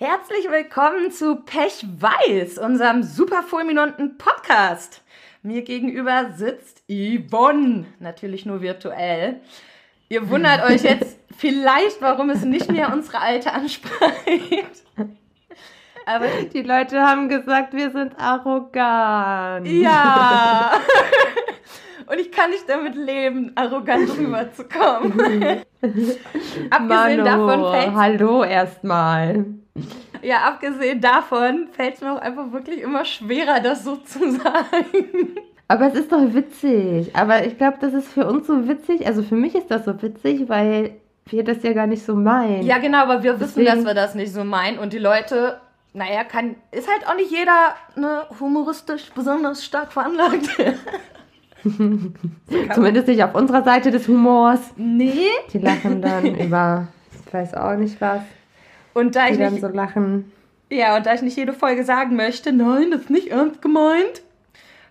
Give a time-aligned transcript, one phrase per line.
[0.00, 5.02] Herzlich willkommen zu Pech Weiß, unserem super fulminanten Podcast.
[5.42, 9.40] Mir gegenüber sitzt Yvonne, natürlich nur virtuell.
[10.08, 14.62] Ihr wundert euch jetzt vielleicht, warum es nicht mehr unsere alte Ansprache
[16.06, 19.66] Aber die Leute haben gesagt, wir sind arrogant.
[19.66, 20.74] Ja.
[22.06, 25.20] Und ich kann nicht damit leben, arrogant rüberzukommen.
[26.70, 29.44] Abgesehen Mano, davon fällt Hallo erstmal.
[30.22, 35.36] Ja, abgesehen davon fällt es mir auch einfach wirklich immer schwerer, das so zu sagen.
[35.68, 37.14] Aber es ist doch witzig.
[37.14, 39.06] Aber ich glaube, das ist für uns so witzig.
[39.06, 40.92] Also für mich ist das so witzig, weil
[41.26, 42.62] wir das ja gar nicht so meinen.
[42.62, 44.78] Ja, genau, aber wir Deswegen, wissen, dass wir das nicht so meinen.
[44.78, 45.60] Und die Leute,
[45.92, 50.48] naja, kann, ist halt auch nicht jeder ne, humoristisch besonders stark veranlagt.
[52.74, 54.60] Zumindest nicht auf unserer Seite des Humors.
[54.76, 55.28] Nee.
[55.52, 56.88] Die lachen dann über,
[57.26, 58.22] ich weiß auch nicht was.
[58.98, 60.32] Und da die ich dann nicht, so lachen.
[60.70, 64.22] Ja, und da ich nicht jede Folge sagen möchte, nein, das ist nicht ernst gemeint,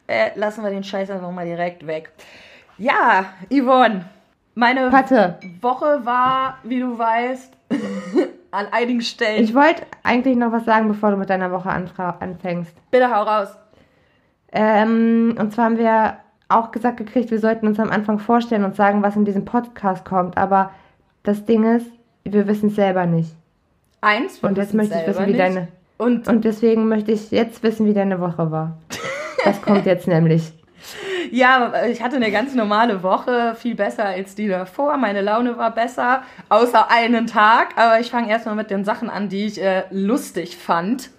[0.08, 2.12] äh, lassen wir den Scheiß einfach mal direkt weg.
[2.78, 4.06] Ja, Yvonne,
[4.56, 5.38] meine Patte.
[5.62, 7.54] Woche war, wie du weißt,
[8.52, 9.44] an einigen Stellen.
[9.44, 12.73] Ich wollte eigentlich noch was sagen, bevor du mit deiner Woche anfängst.
[12.89, 13.50] Bitte hau raus.
[14.54, 16.17] Ähm, und zwar haben wir
[16.48, 20.06] auch gesagt gekriegt, wir sollten uns am Anfang vorstellen und sagen, was in diesem Podcast
[20.06, 20.38] kommt.
[20.38, 20.72] Aber
[21.23, 21.92] das Ding ist,
[22.23, 23.36] wir wissen es selber nicht.
[24.02, 25.40] Eins, und jetzt möchte ich wissen, wie nicht.
[25.40, 25.67] deine.
[25.98, 28.78] Und, und deswegen möchte ich jetzt wissen, wie deine Woche war.
[29.44, 30.54] Das kommt jetzt nämlich.
[31.31, 34.98] Ja, ich hatte eine ganz normale Woche, viel besser als die davor.
[34.98, 37.70] Meine Laune war besser, außer einen Tag.
[37.76, 41.09] Aber ich fange erstmal mit den Sachen an, die ich äh, lustig fand.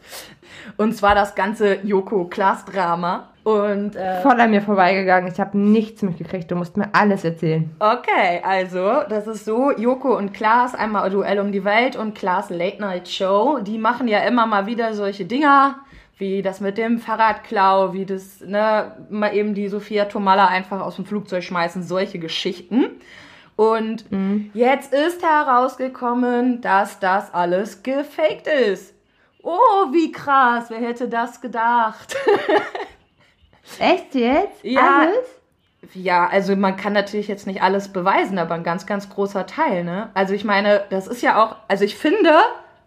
[0.77, 3.29] Und zwar das ganze Joko-Klaas-Drama.
[3.45, 5.33] Und, äh, Voll an mir vorbeigegangen.
[5.33, 6.51] Ich habe nichts mitgekriegt.
[6.51, 7.71] Du musst mir alles erzählen.
[7.79, 12.51] Okay, also, das ist so: Joko und Klaas, einmal Duell um die Welt und Klaas
[12.51, 13.61] Late Night Show.
[13.63, 15.77] Die machen ja immer mal wieder solche Dinger,
[16.19, 20.97] wie das mit dem Fahrradklau, wie das, ne, mal eben die Sophia Tomalla einfach aus
[20.97, 23.01] dem Flugzeug schmeißen, solche Geschichten.
[23.57, 24.51] Und mhm.
[24.53, 28.95] jetzt ist herausgekommen, dass das alles gefaked ist.
[29.51, 32.15] Oh, wie krass, wer hätte das gedacht?
[33.79, 34.63] Echt jetzt?
[34.63, 35.07] Ja.
[35.07, 35.95] Alles?
[35.95, 39.85] Ja, also man kann natürlich jetzt nicht alles beweisen, aber ein ganz, ganz großer Teil,
[39.85, 40.11] ne?
[40.13, 42.31] Also ich meine, das ist ja auch, also ich finde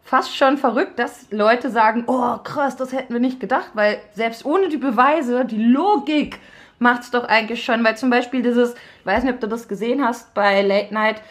[0.04, 4.46] fast schon verrückt, dass Leute sagen, oh krass, das hätten wir nicht gedacht, weil selbst
[4.46, 6.38] ohne die Beweise, die Logik
[6.78, 9.68] macht es doch eigentlich schon, weil zum Beispiel dieses, ich weiß nicht, ob du das
[9.68, 11.24] gesehen hast bei Late Night,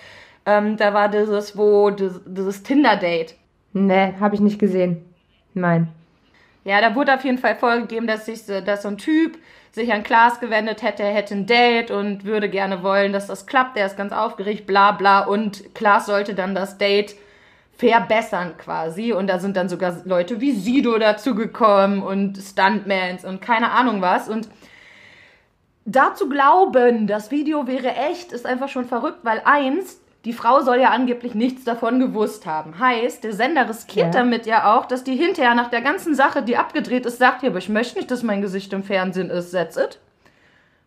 [0.44, 3.36] ähm, da war dieses, wo dieses, dieses Tinder-Date.
[3.72, 5.04] Nee, habe ich nicht gesehen.
[5.54, 5.88] Nein.
[6.64, 9.38] Ja, da wurde auf jeden Fall vorgegeben, dass sich dass so ein Typ
[9.72, 13.76] sich an Klaas gewendet hätte, hätte ein Date und würde gerne wollen, dass das klappt.
[13.76, 15.20] Der ist ganz aufgeregt, bla bla.
[15.20, 17.14] Und Klaas sollte dann das Date
[17.76, 19.12] verbessern quasi.
[19.12, 24.28] Und da sind dann sogar Leute wie Sido dazugekommen und Stuntmans und keine Ahnung was.
[24.28, 24.48] Und
[25.84, 30.81] dazu glauben, das Video wäre echt, ist einfach schon verrückt, weil eins, die Frau soll
[30.81, 32.78] ja angeblich nichts davon gewusst haben.
[32.78, 34.20] Heißt, der Sender riskiert ja.
[34.20, 37.48] damit ja auch, dass die hinterher nach der ganzen Sache, die abgedreht ist, sagt, ja,
[37.48, 39.98] aber ich möchte nicht, dass mein Gesicht im Fernsehen ist, setz it.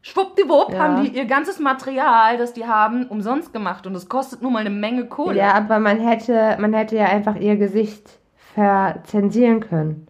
[0.04, 0.80] Schwuppdiwupp ja.
[0.80, 4.60] haben die ihr ganzes Material, das die haben, umsonst gemacht und es kostet nur mal
[4.60, 5.38] eine Menge Kohle.
[5.38, 8.20] Ja, aber man hätte, man hätte ja einfach ihr Gesicht
[8.54, 10.08] verzensieren können.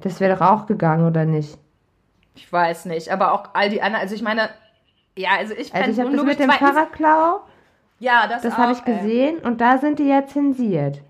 [0.00, 1.58] Das wäre doch auch gegangen, oder nicht?
[2.34, 4.50] Ich weiß nicht, aber auch all die anderen, also ich meine,
[5.16, 7.40] ja, also ich fände also ich habe das mit dem Fahrradklau
[7.98, 11.00] ja, das, das habe ich gesehen äh, und da sind die ja zensiert.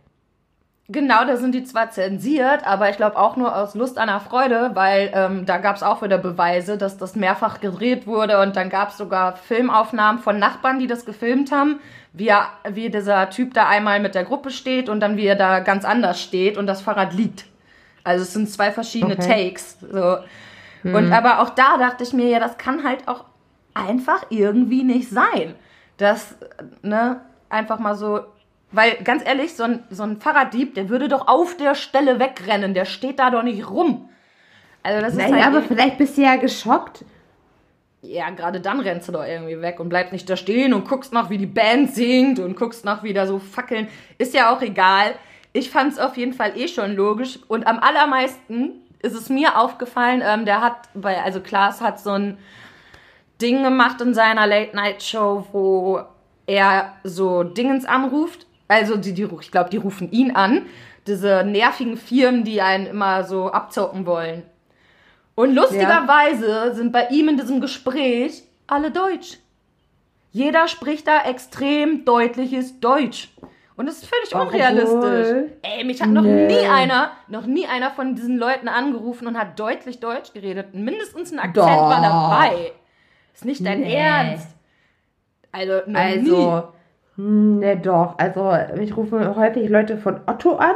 [0.88, 4.20] Genau, da sind die zwar zensiert, aber ich glaube auch nur aus Lust an der
[4.20, 8.54] Freude, weil ähm, da gab es auch wieder Beweise, dass das mehrfach gedreht wurde und
[8.54, 11.80] dann gab es sogar Filmaufnahmen von Nachbarn, die das gefilmt haben,
[12.12, 15.34] wie, er, wie dieser Typ da einmal mit der Gruppe steht und dann wie er
[15.34, 17.46] da ganz anders steht und das Fahrrad liegt.
[18.04, 19.48] Also es sind zwei verschiedene okay.
[19.50, 19.78] Takes.
[19.80, 20.18] So.
[20.82, 20.94] Hm.
[20.94, 23.24] Und aber auch da dachte ich mir, ja, das kann halt auch
[23.74, 25.56] einfach irgendwie nicht sein
[25.96, 26.36] dass,
[26.82, 28.20] ne, einfach mal so,
[28.72, 32.74] weil ganz ehrlich, so ein, so ein Fahrraddieb, der würde doch auf der Stelle wegrennen,
[32.74, 34.08] der steht da doch nicht rum.
[34.82, 37.04] Also das naja, ist halt aber vielleicht bist du ja geschockt.
[38.02, 41.12] Ja, gerade dann rennst du doch irgendwie weg und bleibst nicht da stehen und guckst
[41.12, 43.88] noch, wie die Band singt und guckst noch, wie da so Fackeln.
[44.18, 45.14] Ist ja auch egal.
[45.52, 47.40] Ich fand es auf jeden Fall eh schon logisch.
[47.48, 52.10] Und am allermeisten ist es mir aufgefallen, ähm, der hat, bei, also Klaas hat so
[52.10, 52.38] ein
[53.40, 56.00] Ding gemacht in seiner Late-Night-Show, wo
[56.46, 58.46] er so Dingens anruft.
[58.68, 60.66] Also, die, die, ich glaube, die rufen ihn an.
[61.06, 64.42] Diese nervigen Firmen, die einen immer so abzocken wollen.
[65.34, 66.74] Und lustigerweise ja.
[66.74, 69.38] sind bei ihm in diesem Gespräch alle Deutsch.
[70.32, 73.28] Jeder spricht da extrem deutliches Deutsch.
[73.76, 75.52] Und das ist völlig Obwohl- unrealistisch.
[75.62, 76.46] Ey, mich hat noch Nee.
[76.46, 80.74] nie einer, noch nie einer von diesen Leuten angerufen und hat deutlich Deutsch geredet.
[80.74, 81.90] Mindestens ein Akzent Doch.
[81.90, 82.72] war dabei.
[83.36, 83.94] Ist nicht dein Nee.
[83.94, 84.48] Ernst.
[85.52, 86.64] Also, Also,
[87.16, 88.18] ne, doch.
[88.18, 90.74] Also, ich rufe häufig Leute von Otto an.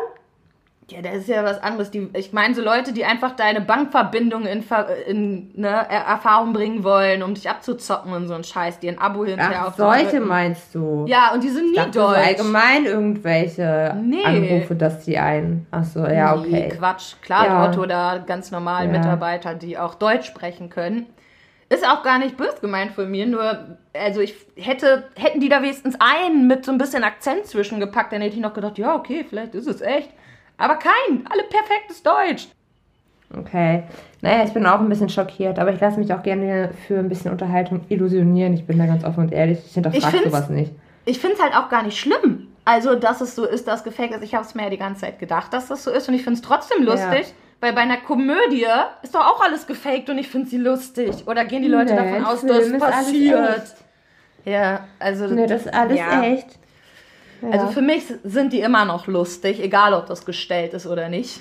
[0.90, 1.90] Ja, das ist ja was anderes.
[1.92, 4.64] Die, ich meine, so Leute, die einfach deine Bankverbindung in,
[5.06, 8.98] in ne, Er- Erfahrung bringen wollen, um dich abzuzocken und so ein Scheiß, die ein
[8.98, 11.04] Abo hinterher Ach, solche meinst du?
[11.06, 12.18] Ja, und die sind nie Ich dachte, deutsch.
[12.26, 14.24] allgemein irgendwelche Nee.
[14.24, 15.66] Anrufe, dass die ein.
[15.70, 16.68] Ach so, ja, Nee, okay.
[16.76, 17.14] Quatsch.
[17.22, 17.68] Klar Ja.
[17.70, 18.90] Otto da ganz normal Ja.
[18.92, 21.06] Mitarbeiter, die auch Deutsch sprechen können.
[21.70, 25.62] Ist auch gar nicht böse gemeint von mir, nur, also ich hätte, hätten die da
[25.62, 29.25] wenigstens einen mit so ein bisschen Akzent zwischengepackt, dann hätte ich noch gedacht, ja, okay,
[29.28, 30.11] vielleicht ist es echt.
[30.58, 32.49] Aber kein, alle perfektes Deutsch.
[33.37, 33.84] Okay.
[34.20, 37.08] Naja, ich bin auch ein bisschen schockiert, aber ich lasse mich auch gerne für ein
[37.08, 38.55] bisschen Unterhaltung illusionieren.
[38.55, 39.61] Ich bin da ganz offen und ehrlich.
[39.64, 40.72] Ich hinterfrage sowas nicht.
[41.05, 42.49] Ich finde es halt auch gar nicht schlimm.
[42.64, 44.25] Also, dass es so ist, dass gefaked ist.
[44.25, 46.08] Ich habe es mir ja die ganze Zeit gedacht, dass das so ist.
[46.08, 48.66] Und ich finde es trotzdem lustig, weil bei einer Komödie
[49.02, 51.26] ist doch auch alles gefaked und ich finde sie lustig.
[51.26, 53.74] Oder gehen die Leute Nee, davon aus, dass es passiert?
[54.44, 55.26] Ja, also.
[55.26, 56.22] Ne, das ist alles ja.
[56.22, 56.48] echt.
[57.42, 57.50] Ja.
[57.50, 61.40] Also für mich sind die immer noch lustig, egal ob das gestellt ist oder nicht.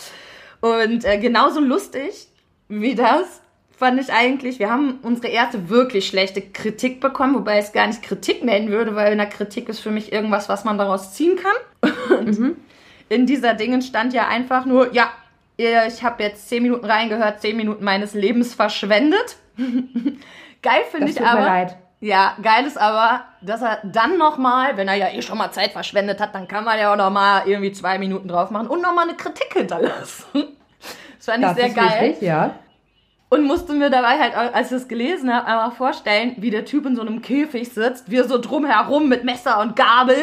[0.60, 2.28] Und äh, genauso lustig
[2.68, 3.42] wie das
[3.76, 7.86] fand ich eigentlich, wir haben unsere erste wirklich schlechte Kritik bekommen, wobei ich es gar
[7.86, 11.12] nicht Kritik nennen würde, weil in der Kritik ist für mich irgendwas, was man daraus
[11.12, 11.90] ziehen kann.
[12.18, 12.56] Und
[13.10, 15.10] in dieser Dingen stand ja einfach nur, ja,
[15.56, 19.36] ich habe jetzt zehn Minuten reingehört, zehn Minuten meines Lebens verschwendet.
[20.62, 21.40] Geil finde das ich tut mir aber.
[21.46, 21.76] leid.
[22.00, 25.72] Ja, geil ist aber, dass er dann nochmal, wenn er ja eh schon mal Zeit
[25.72, 29.08] verschwendet hat, dann kann man ja auch nochmal irgendwie zwei Minuten drauf machen und nochmal
[29.08, 30.26] eine Kritik hinterlassen.
[31.18, 32.08] Das fand ich Das sehr ist geil.
[32.10, 32.54] wichtig, ja.
[33.30, 36.86] Und musste mir dabei halt, als ich es gelesen habe, einmal vorstellen, wie der Typ
[36.86, 40.16] in so einem Käfig sitzt, wir so drumherum mit Messer und Gabel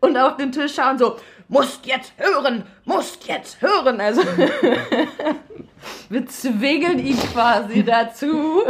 [0.00, 1.16] und auf den Tisch schauen so,
[1.52, 4.00] musst jetzt hören, musst jetzt hören.
[4.00, 4.22] Also
[6.08, 8.26] wir zwingeln ihn quasi dazu.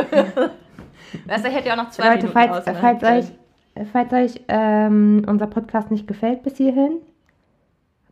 [1.27, 3.19] Weißt du, er hätte ja auch noch zwei Leute, Minuten falls, falls können.
[3.77, 7.01] euch, falls euch ähm, unser Podcast nicht gefällt bis hierhin,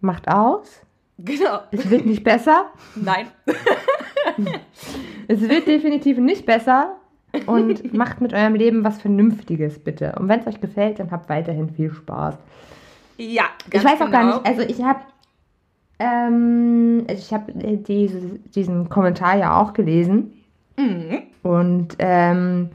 [0.01, 0.83] macht aus.
[1.19, 1.61] Genau.
[1.73, 2.67] Es wird nicht besser.
[2.95, 3.27] Nein.
[5.29, 6.97] Es wird definitiv nicht besser.
[7.47, 10.15] Und macht mit eurem Leben was Vernünftiges, bitte.
[10.19, 12.37] Und wenn es euch gefällt, dann habt weiterhin viel Spaß.
[13.21, 14.37] Ja, ich ganz weiß auch gar genau.
[14.37, 15.01] nicht, also ich habe
[15.99, 20.33] ähm, ich habe diese, diesen Kommentar ja auch gelesen.
[20.77, 21.23] Mhm.
[21.43, 22.71] Und ähm,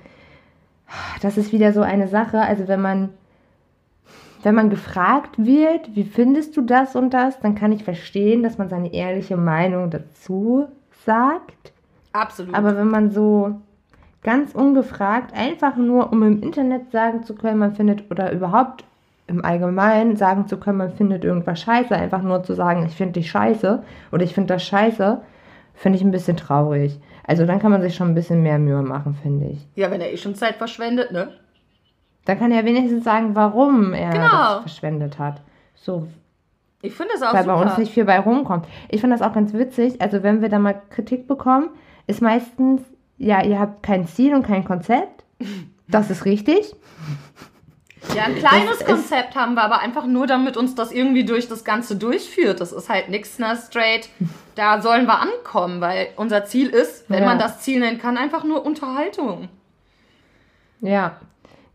[1.21, 3.09] das ist wieder so eine Sache, also wenn man
[4.43, 8.59] wenn man gefragt wird, wie findest du das und das, dann kann ich verstehen, dass
[8.59, 10.67] man seine ehrliche Meinung dazu
[11.03, 11.73] sagt.
[12.13, 12.53] Absolut.
[12.53, 13.59] Aber wenn man so
[14.21, 18.83] ganz ungefragt, einfach nur um im Internet sagen zu können, man findet oder überhaupt
[19.27, 23.13] im Allgemeinen sagen zu können, man findet irgendwas scheiße, einfach nur zu sagen, ich finde
[23.13, 25.21] dich scheiße oder ich finde das scheiße,
[25.73, 26.99] finde ich ein bisschen traurig.
[27.27, 29.67] Also dann kann man sich schon ein bisschen mehr Mühe machen, finde ich.
[29.75, 31.29] ja, wenn er eh schon Zeit verschwendet, ne?
[32.25, 34.29] Dann kann er wenigstens sagen, warum er Genau.
[34.29, 35.41] das verschwendet hat.
[35.75, 36.07] So,
[36.81, 37.55] Ich finde es auch weil super.
[37.55, 38.67] bei uns nicht viel bei rumkommt.
[38.89, 40.01] Ich finde das auch ganz witzig.
[40.01, 41.69] Also wenn wir da mal Kritik bekommen,
[42.07, 42.81] ist meistens,
[43.17, 45.23] ja, ihr habt kein Ziel und kein Konzept.
[45.87, 46.75] Das ist richtig.
[48.13, 51.47] Ja, ein kleines Das Konzept haben wir, aber einfach nur, damit uns das irgendwie durch
[51.47, 52.61] das Ganze durchführt.
[52.61, 54.09] Das ist halt nichts, ne, straight.
[54.55, 57.29] Da sollen wir ankommen, weil unser Ziel ist, wenn Ja.
[57.29, 59.49] man das Ziel nennen kann, einfach nur Unterhaltung.
[60.81, 61.17] Ja,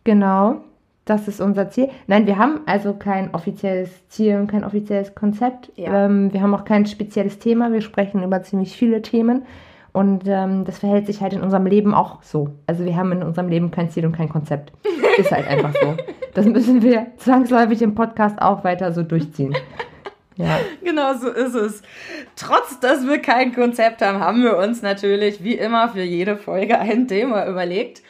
[0.04, 0.64] genau.
[1.06, 1.88] Das ist unser Ziel.
[2.06, 5.72] Nein, wir haben also kein offizielles Ziel und kein offizielles Konzept.
[5.74, 6.04] Ja.
[6.04, 7.72] Ähm, wir haben auch kein spezielles Thema.
[7.72, 9.44] Wir sprechen über ziemlich viele Themen.
[9.92, 12.50] Und ähm, das verhält sich halt in unserem Leben auch so.
[12.66, 14.72] Also wir haben in unserem Leben kein Ziel und kein Konzept.
[15.18, 15.96] Ist halt einfach so.
[16.34, 19.56] Das müssen wir zwangsläufig im Podcast auch weiter so durchziehen.
[20.36, 20.58] Ja.
[20.82, 21.82] Genau so ist es.
[22.34, 26.78] Trotz, dass wir kein Konzept haben, haben wir uns natürlich wie immer für jede Folge
[26.78, 28.02] ein Thema überlegt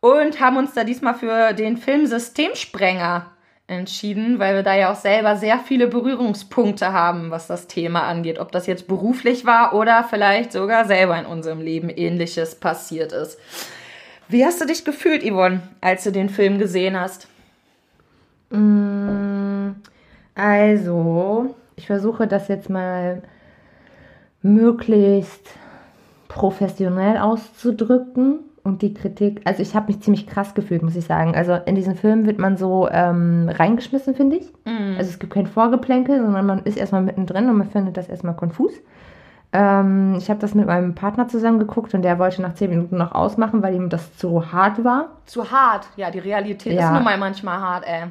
[0.00, 3.26] und haben uns da diesmal für den Film Systemsprenger
[3.68, 8.38] entschieden, weil wir da ja auch selber sehr viele Berührungspunkte haben, was das Thema angeht.
[8.38, 13.38] Ob das jetzt beruflich war oder vielleicht sogar selber in unserem Leben ähnliches passiert ist.
[14.28, 17.28] Wie hast du dich gefühlt, Yvonne, als du den Film gesehen hast?
[18.50, 19.72] Mm,
[20.34, 23.22] Also, ich versuche das jetzt mal
[24.40, 25.50] möglichst
[26.28, 29.40] professionell auszudrücken und die Kritik.
[29.44, 31.34] Also, ich habe mich ziemlich krass gefühlt, muss ich sagen.
[31.34, 34.52] Also, in diesen Film wird man so ähm, reingeschmissen, finde ich.
[34.98, 38.34] Also, es gibt kein Vorgeplänkel, sondern man ist erstmal mittendrin und man findet das erstmal
[38.36, 38.72] konfus.
[39.52, 42.98] Ähm, ich habe das mit meinem Partner zusammen geguckt und der wollte nach zehn Minuten
[42.98, 45.08] noch ausmachen, weil ihm das zu hart war.
[45.24, 45.88] Zu hart.
[45.96, 46.88] Ja, die Realität Ja.
[46.88, 48.08] ist nun mal manchmal hart, ey.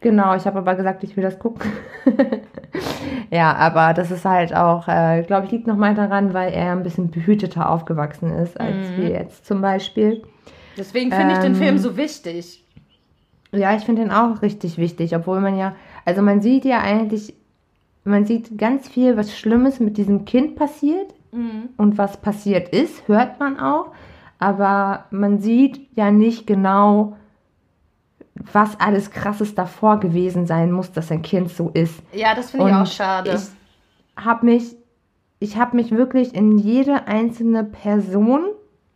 [0.00, 1.70] Genau, ich habe aber gesagt, ich will das gucken.
[3.30, 6.84] ja, aber das ist halt auch, äh, glaube ich, liegt nochmal daran, weil er ein
[6.84, 10.22] bisschen behüteter aufgewachsen ist als wir jetzt zum Beispiel.
[10.76, 12.64] Deswegen finde ich den Ähm, Film so wichtig.
[13.50, 15.74] Ja, ich finde den auch richtig wichtig, obwohl man ja,
[16.04, 17.34] also man sieht ja eigentlich,
[18.04, 21.14] man sieht ganz viel, was Schlimmes mit diesem Kind passiert
[21.76, 23.86] und was passiert ist, hört man auch,
[24.38, 27.16] aber man sieht ja nicht genau,
[28.52, 31.94] was alles krasses davor gewesen sein muss, dass ein Kind so ist.
[32.12, 33.34] Ja, das finde ich auch schade.
[34.16, 34.76] Ich habe mich,
[35.40, 38.44] ich habe mich wirklich in jede einzelne Person,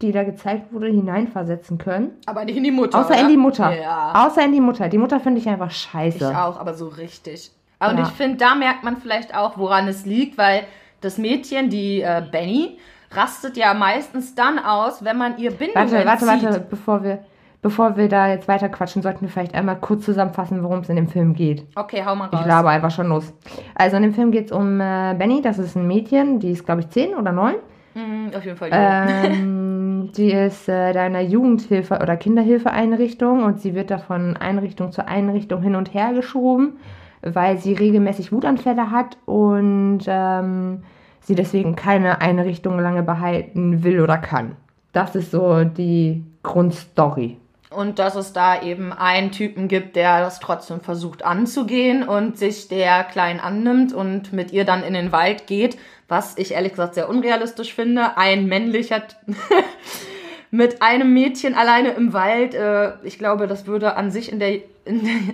[0.00, 2.10] die da gezeigt wurde, hineinversetzen können.
[2.26, 2.98] aber nicht in die Mutter.
[2.98, 3.20] Außer oder?
[3.20, 3.72] in die Mutter.
[3.80, 4.26] Ja.
[4.26, 4.88] Außer in die Mutter.
[4.88, 6.28] Die Mutter finde ich einfach Ich scheiße.
[6.42, 7.52] auch, aber so richtig.
[7.78, 8.02] Und Ja.
[8.04, 10.64] ich finde, da merkt man vielleicht auch, woran es liegt, weil
[11.00, 12.78] das Mädchen, die äh, Benny,
[13.12, 16.48] rastet ja meistens dann aus, wenn man ihr Bindung Warte, warte, entzieht.
[16.48, 17.18] warte, bevor wir,
[17.62, 20.96] bevor wir da jetzt weiter quatschen, sollten wir vielleicht einmal kurz zusammenfassen, worum es in
[20.96, 21.66] dem Film geht.
[21.76, 22.40] Okay, hau mal raus.
[22.40, 23.32] Ich laber einfach schon los.
[23.74, 26.66] Also in dem Film geht es um äh, Benny, das ist ein Mädchen, die ist,
[26.66, 27.54] glaube ich, zehn oder neun.
[27.94, 28.70] Mhm, auf jeden Fall.
[28.72, 34.36] Ähm, die ist äh, da in einer Jugendhilfe- oder Kinderhilfeeinrichtung und sie wird da von
[34.36, 36.78] Einrichtung zu Einrichtung hin und her geschoben,
[37.22, 40.82] weil sie regelmäßig Wutanfälle hat und ähm,
[41.20, 44.56] sie deswegen keine Einrichtung lange behalten will oder kann.
[44.92, 47.38] Das ist so die Grundstory.
[47.72, 52.68] Und dass es da eben einen Typen gibt, der das trotzdem versucht anzugehen und sich
[52.68, 56.94] der Kleinen annimmt und mit ihr dann in den Wald geht, was ich ehrlich gesagt
[56.94, 58.16] sehr unrealistisch finde.
[58.16, 59.02] Ein männlicher
[60.50, 64.54] mit einem Mädchen alleine im Wald, äh, ich glaube, das würde an sich in der,
[64.84, 65.31] in der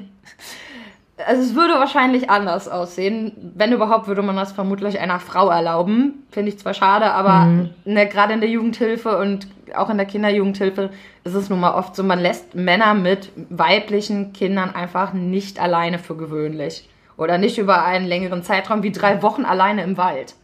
[1.28, 3.52] also es würde wahrscheinlich anders aussehen.
[3.54, 6.26] Wenn überhaupt, würde man das vermutlich einer Frau erlauben.
[6.30, 10.88] Finde ich zwar schade, aber ne, gerade in der Jugendhilfe und auch in der Kinderjugendhilfe
[11.25, 15.99] ist es nun mal oft so, man lässt Männer mit weiblichen Kindern einfach nicht alleine
[15.99, 16.88] für gewöhnlich.
[17.18, 20.35] Oder nicht über einen längeren Zeitraum wie drei Wochen alleine im Wald.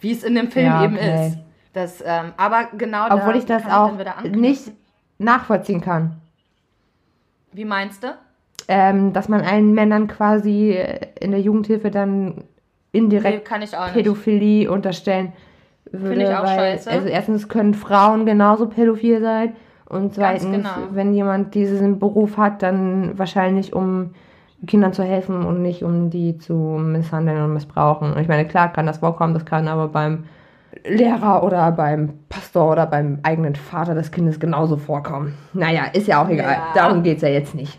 [0.00, 1.26] Wie es in dem Film Ja, eben okay.
[1.26, 1.38] ist.
[1.74, 4.40] Das, ähm, aber genau Obwohl da ich das kann auch anknüpfen.
[4.40, 4.62] nicht
[5.18, 6.16] nachvollziehen kann.
[7.52, 8.14] Wie meinst du?
[8.68, 12.44] Ähm, dass man allen Männern quasi äh, in der Jugendhilfe dann
[12.92, 13.74] Nee, indirekt nicht.
[13.92, 15.32] Pädophilie unterstellen
[15.90, 16.22] würde.
[16.22, 16.90] ich auch weil, scheiße.
[16.90, 19.52] Also erstens können Frauen genauso pädophil sein
[19.86, 20.70] und zweitens, genau.
[20.92, 24.14] wenn jemand diesen Beruf hat, dann wahrscheinlich um
[24.66, 28.12] Kindern zu helfen und nicht um die zu misshandeln und missbrauchen.
[28.12, 30.24] Und ich meine, klar kann das vorkommen, das kann aber beim
[30.84, 35.34] Lehrer oder beim Pastor oder beim eigenen Vater des Kindes genauso vorkommen.
[35.52, 36.52] Naja, ist ja auch egal.
[36.52, 36.72] Ja.
[36.74, 37.78] Darum geht es ja jetzt nicht.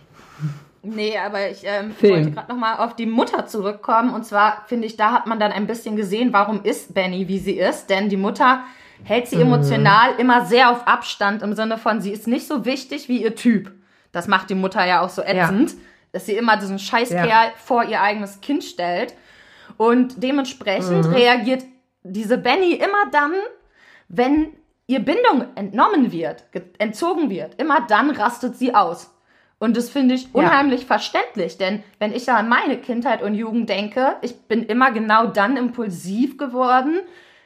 [0.84, 4.14] Nee, aber ich ähm, wollte gerade nochmal auf die Mutter zurückkommen.
[4.14, 7.40] Und zwar finde ich, da hat man dann ein bisschen gesehen, warum ist Benny, wie
[7.40, 7.90] sie ist.
[7.90, 8.64] Denn die Mutter
[9.06, 13.08] hält sie emotional immer sehr auf Abstand im Sinne von, sie ist nicht so wichtig
[13.10, 13.72] wie ihr Typ.
[14.12, 15.74] Das macht die Mutter ja auch so ätzend,
[16.12, 17.46] dass sie immer diesen Scheißkerl Ja.
[17.58, 19.14] vor ihr eigenes Kind stellt.
[19.78, 21.64] Und dementsprechend reagiert
[22.04, 23.32] diese Benny immer dann,
[24.10, 24.50] wenn
[24.86, 27.56] ihr Bindung entnommen wird, ge- entzogen wird.
[27.60, 29.10] Immer dann rastet sie aus.
[29.64, 34.18] Und das finde ich unheimlich verständlich, denn wenn ich an meine Kindheit und Jugend denke,
[34.22, 37.00] ich bin immer genau dann impulsiv geworden,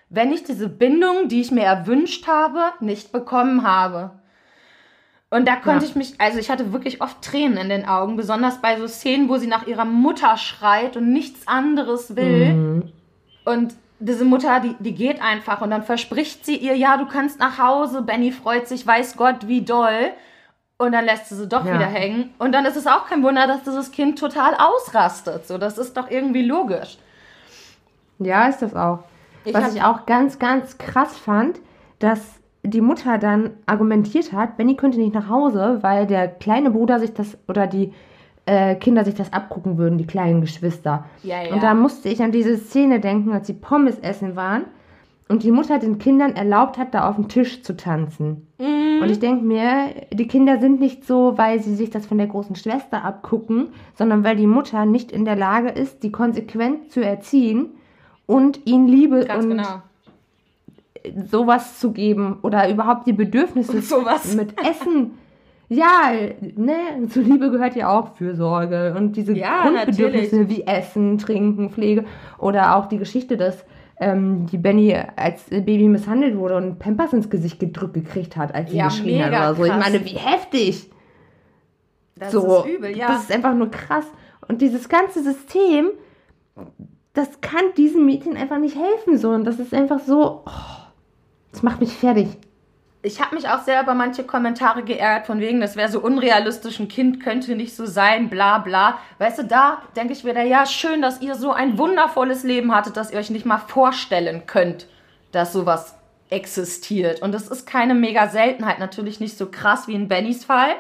[0.10, 4.14] wenn ich diese Bindung, die ich mir erwünscht habe, nicht bekommen habe.
[5.30, 5.92] Und da konnte Ja.
[5.92, 9.30] ich mich, also ich hatte wirklich oft Tränen in den Augen, besonders bei so Szenen,
[9.30, 12.82] wo sie nach ihrer Mutter schreit und nichts anderes will.
[13.46, 17.40] Und diese Mutter, die, die geht einfach und dann verspricht sie ihr, ja, du kannst
[17.40, 18.02] nach Hause.
[18.02, 20.14] Benny freut sich, weiß Gott, wie doll.
[20.78, 21.74] Und dann lässt sie sie doch Ja.
[21.74, 22.30] wieder hängen.
[22.38, 25.48] Und dann ist es auch kein Wunder, dass dieses Kind total ausrastet.
[25.48, 26.98] So, das ist doch irgendwie logisch.
[28.20, 29.00] Ja, ist das auch.
[29.44, 31.60] Ich Was ich auch ganz, ganz krass fand,
[32.00, 32.20] dass
[32.64, 37.14] die Mutter dann argumentiert hat, Benny könnte nicht nach Hause, weil der kleine Bruder sich
[37.14, 37.94] das oder die
[38.46, 41.06] äh, Kinder sich das abgucken würden, die kleinen Geschwister.
[41.24, 41.54] Ja, ja.
[41.54, 44.66] Und da musste ich an diese Szene denken, als sie Pommes essen waren
[45.30, 48.48] und die Mutter den Kindern erlaubt hat, da auf dem Tisch zu tanzen.
[48.60, 49.02] Mhm.
[49.02, 52.28] Und ich denke mir, die Kinder sind nicht so, weil sie sich das von der
[52.28, 57.04] großen Schwester abgucken, sondern weil die Mutter nicht in der Lage ist, die konsequent zu
[57.04, 57.68] erziehen
[58.26, 59.82] und ihnen Liebe Ganz und genau.
[61.30, 64.36] sowas zu geben oder überhaupt die Bedürfnisse sowas.
[64.36, 65.12] mit Essen.
[65.70, 66.12] Ja,
[66.56, 72.06] ne, zur Liebe gehört ja auch Fürsorge und diese Ja, Grundbedürfnisse wie Essen, Trinken, Pflege
[72.38, 73.66] oder auch die Geschichte, dass
[74.00, 78.72] ähm, die Benny als Baby misshandelt wurde und Pampers ins Gesicht gedrückt gekriegt hat, als
[78.72, 79.66] sie Ja, geschrien hat oder so.
[79.66, 80.90] Ich meine, wie heftig.
[82.16, 83.08] Das so, ist übel, ja.
[83.08, 84.06] das ist einfach nur krass.
[84.48, 85.90] Und dieses ganze System,
[87.14, 90.52] das kann diesem Mädchen einfach nicht helfen so und das ist einfach so, oh,
[91.52, 92.28] das macht mich fertig.
[93.04, 96.80] Ich habe mich auch sehr über manche Kommentare geärgert, von wegen, das wäre so unrealistisch,
[96.80, 99.00] ein Kind könnte nicht so sein, bla bla.
[99.20, 102.98] Weißt du, da denke ich wieder, ja, schön, dass ihr so ein wundervolles Leben hattet,
[102.98, 104.88] dass ihr euch nicht mal vorstellen könnt,
[105.32, 105.96] dass sowas
[106.30, 107.22] existiert.
[107.22, 110.76] Und das ist keine mega Seltenheit, natürlich nicht so krass wie in Bennys Fall,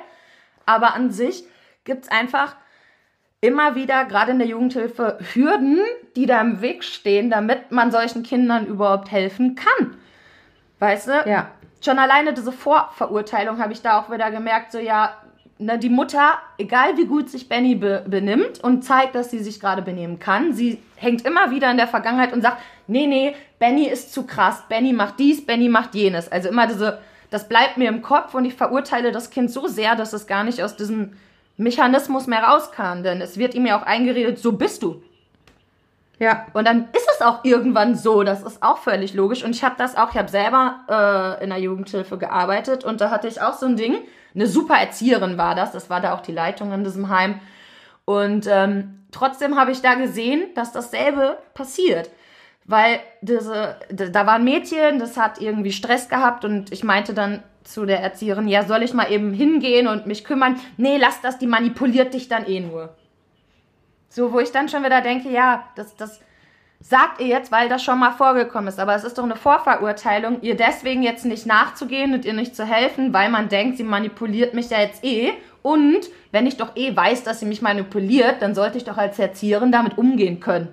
[0.65, 1.45] aber an sich
[1.85, 2.55] gibt es einfach
[3.39, 5.79] immer wieder, gerade in der Jugendhilfe, Hürden,
[6.15, 9.95] die da im Weg stehen, damit man solchen Kindern überhaupt helfen kann.
[10.79, 11.23] Weißt du?
[11.25, 11.51] Ja.
[11.83, 15.11] Schon alleine diese Vorverurteilung habe ich da auch wieder gemerkt, so ja,
[15.59, 19.59] ne, die Mutter, egal wie gut sich Benny be benimmt und zeigt, dass sie sich
[19.59, 22.57] gerade benehmen kann, sie hängt immer wieder in der Vergangenheit und sagt,
[22.87, 26.31] nee, nee, Benny ist zu krass, Benny macht dies, Benny macht jenes.
[26.31, 29.95] Also immer diese, das bleibt mir im Kopf und ich verurteile das Kind so sehr,
[29.95, 31.13] dass es gar nicht aus diesem
[31.57, 35.01] Mechanismus mehr raus kann, denn es wird ihm ja auch eingeredet, so bist du.
[36.19, 36.47] Ja.
[36.53, 39.43] Und dann ist es auch irgendwann so, das ist auch völlig logisch.
[39.43, 43.11] Und ich habe das auch, ich habe selber äh, in der Jugendhilfe gearbeitet und da
[43.11, 43.97] hatte ich auch so ein Ding.
[44.33, 47.39] Eine super Erzieherin war das, das war da auch die Leitung in diesem Heim.
[48.05, 52.09] Und ähm, trotzdem habe ich da gesehen, dass dasselbe passiert.
[52.65, 57.41] Weil diese, da war ein Mädchen, das hat irgendwie Stress gehabt und ich meinte dann
[57.63, 60.59] zu der Erzieherin, ja, soll ich mal eben hingehen und mich kümmern?
[60.77, 62.95] Nee, lass das, die manipuliert dich dann eh nur.
[64.17, 66.21] So, wo ich dann schon wieder denke, ja, das, das
[66.79, 68.79] sagt ihr jetzt, weil das schon mal vorgekommen ist.
[68.79, 72.65] Aber es ist doch eine Vorverurteilung, ihr deswegen jetzt nicht nachzugehen und ihr nicht zu
[72.65, 75.33] helfen, weil man denkt, sie manipuliert mich ja jetzt eh.
[75.61, 79.19] Und wenn ich doch eh weiß, dass sie mich manipuliert, dann sollte ich doch als
[79.19, 80.69] Erzieherin damit umgehen können.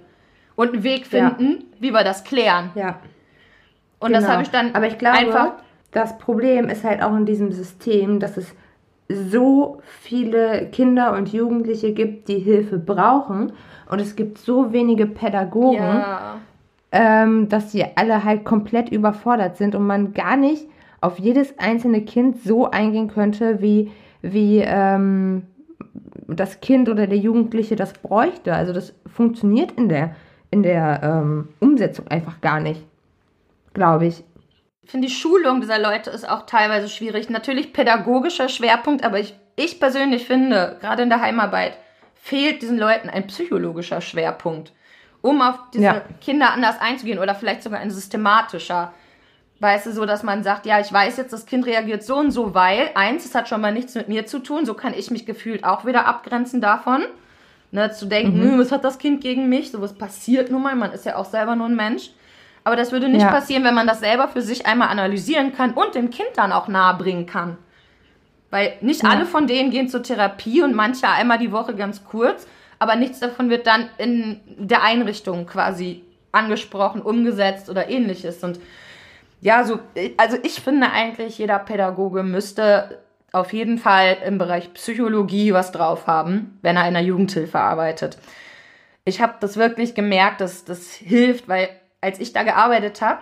[0.57, 1.77] Und einen Weg finden, ja.
[1.81, 2.71] wie wir das klären.
[2.75, 2.99] Ja.
[3.99, 4.21] Und genau.
[4.23, 5.53] das habe ich dann Aber ich glaube, einfach.
[5.91, 8.55] Das Problem ist halt auch in diesem System, dass es
[9.09, 13.53] so viele Kinder und Jugendliche gibt, die Hilfe brauchen
[13.91, 16.41] und es gibt so wenige Pädagogen, ja.
[16.93, 20.67] ähm, dass sie alle halt komplett überfordert sind und man gar nicht
[21.01, 23.91] auf jedes einzelne Kind so eingehen könnte, wie,
[24.23, 25.43] wie ähm,
[26.27, 28.55] das Kind oder der Jugendliche das bräuchte.
[28.55, 30.17] Also das funktioniert in der,
[30.51, 32.83] in der ähm, Umsetzung einfach gar nicht,
[33.75, 34.25] glaube ich.
[34.85, 37.31] Ich finde, die Schulung dieser Leute ist auch teilweise schwierig.
[37.31, 41.79] Natürlich pädagogischer Schwerpunkt, aber ich, ich persönlich finde, gerade in der Heimarbeit,
[42.15, 44.73] fehlt diesen Leuten ein psychologischer Schwerpunkt,
[45.23, 46.03] um auf diese ja.
[46.21, 48.93] Kinder anders einzugehen oder vielleicht sogar ein systematischer.
[49.61, 52.31] Weißt du, so dass man sagt, ja, ich weiß jetzt, das Kind reagiert so und
[52.31, 55.11] so, weil eins, es hat schon mal nichts mit mir zu tun, so kann ich
[55.11, 57.05] mich gefühlt auch wieder abgrenzen davon.
[57.71, 58.51] Ne, zu denken, mhm.
[58.53, 59.73] Hm, was hat das Kind gegen mich?
[59.73, 62.11] Sowas passiert nun mal, man ist ja auch selber nur ein Mensch.
[62.65, 63.31] Aber das würde nicht ja.
[63.31, 66.67] passieren, wenn man das selber für sich einmal analysieren kann und dem Kind dann auch
[66.67, 67.59] nahebringen kann.
[68.51, 69.11] Weil nicht ja.
[69.11, 72.47] alle von denen gehen zur Therapie und manche einmal die Woche ganz kurz,
[72.79, 78.43] aber nichts davon wird dann in der Einrichtung quasi angesprochen, umgesetzt oder ähnliches.
[78.43, 78.59] Und
[79.41, 79.79] ja, so,
[80.17, 82.99] also ich finde eigentlich, jeder Pädagoge müsste
[83.33, 88.17] auf jeden Fall im Bereich Psychologie was drauf haben, wenn er in der Jugendhilfe arbeitet.
[89.05, 91.69] Ich habe das wirklich gemerkt, dass das hilft, weil
[92.05, 93.21] als ich da gearbeitet habe,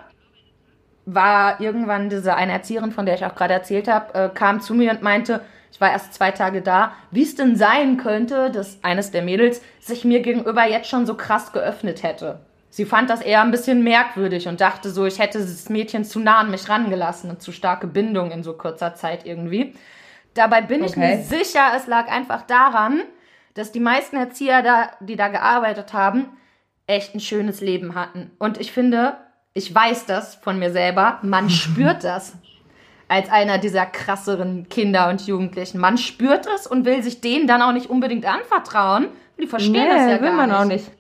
[1.07, 4.75] war irgendwann diese eine Erzieherin, von der ich auch gerade erzählt habe, äh, kam zu
[4.75, 5.40] mir und meinte,
[5.71, 9.62] ich war erst zwei Tage da, wie es denn sein könnte, dass eines der Mädels
[9.81, 12.40] sich mir gegenüber jetzt schon so krass geöffnet hätte.
[12.71, 16.21] Sie fand das eher ein bisschen merkwürdig und dachte so, ich hätte das Mädchen zu
[16.21, 19.75] nah an mich rangelassen und zu starke Bindung in so kurzer Zeit irgendwie.
[20.35, 20.90] Dabei bin okay.
[20.90, 23.03] ich mir sicher, es lag einfach daran,
[23.55, 26.31] dass die meisten Erzieher, da, die da gearbeitet haben,
[26.87, 28.31] echt ein schönes Leben hatten.
[28.38, 29.16] Und ich finde,
[29.55, 32.35] ich weiß das von mir selber, man spürt das
[33.09, 35.79] als einer dieser krasseren Kinder und Jugendlichen.
[35.79, 39.09] Man spürt es und will sich denen dann auch nicht unbedingt anvertrauen.
[39.38, 40.59] Die verstehen nee, das ja will gar man nicht.
[40.59, 40.90] auch nicht.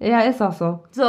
[0.00, 0.80] Ja, ist auch so.
[0.90, 1.04] So,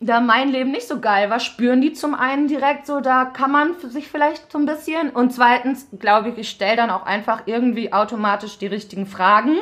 [0.00, 3.50] da mein Leben nicht so geil war, spüren die zum einen direkt so, da kann
[3.50, 5.10] man sich vielleicht so ein bisschen.
[5.10, 9.56] Und zweitens, glaube ich, ich stelle dann auch einfach irgendwie automatisch die richtigen Fragen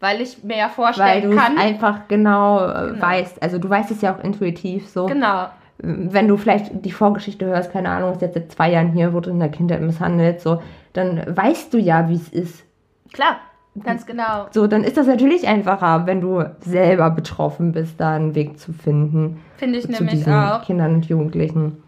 [0.00, 1.58] weil ich mir ja vorstellen weil kann.
[1.58, 3.42] einfach genau, äh, genau weißt.
[3.42, 5.06] Also du weißt es ja auch intuitiv so.
[5.06, 5.46] Genau.
[5.78, 9.30] Wenn du vielleicht die Vorgeschichte hörst, keine Ahnung, ist jetzt seit zwei Jahren hier, wurde
[9.30, 10.60] in der Kindheit misshandelt, so,
[10.92, 12.64] dann weißt du ja, wie es ist.
[13.12, 13.36] Klar,
[13.84, 14.46] ganz genau.
[14.50, 18.72] So, dann ist das natürlich einfacher, wenn du selber betroffen bist, da einen Weg zu
[18.72, 19.40] finden.
[19.56, 20.62] Finde ich zu nämlich diesen auch.
[20.62, 21.84] Kindern und Jugendlichen.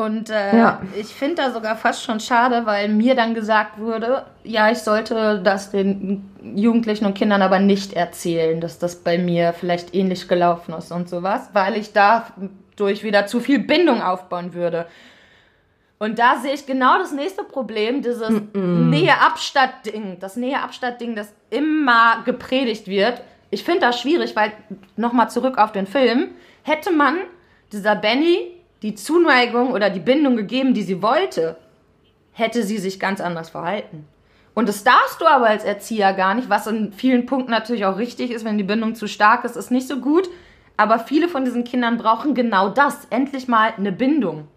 [0.00, 0.80] Und äh, ja.
[0.98, 5.40] ich finde da sogar fast schon schade, weil mir dann gesagt wurde, ja, ich sollte
[5.44, 10.72] das den Jugendlichen und Kindern aber nicht erzählen, dass das bei mir vielleicht ähnlich gelaufen
[10.72, 14.86] ist und sowas, weil ich dadurch wieder zu viel Bindung aufbauen würde.
[15.98, 18.88] Und da sehe ich genau das nächste Problem, dieses mm -mm.
[18.88, 23.20] Nähe-Abstatt-Ding, das Nähe-Abstatt-Ding, das immer gepredigt wird.
[23.50, 24.52] Ich finde das schwierig, weil,
[24.96, 26.28] nochmal zurück auf den Film,
[26.62, 27.18] hätte man
[27.70, 31.56] dieser Benny die Zuneigung oder die Bindung gegeben, die sie wollte,
[32.32, 34.06] hätte sie sich ganz anders verhalten.
[34.54, 37.98] Und das darfst du aber als Erzieher gar nicht, was in vielen Punkten natürlich auch
[37.98, 40.28] richtig ist, wenn die Bindung zu stark ist, ist nicht so gut.
[40.76, 44.48] Aber viele von diesen Kindern brauchen genau das, endlich mal eine Bindung.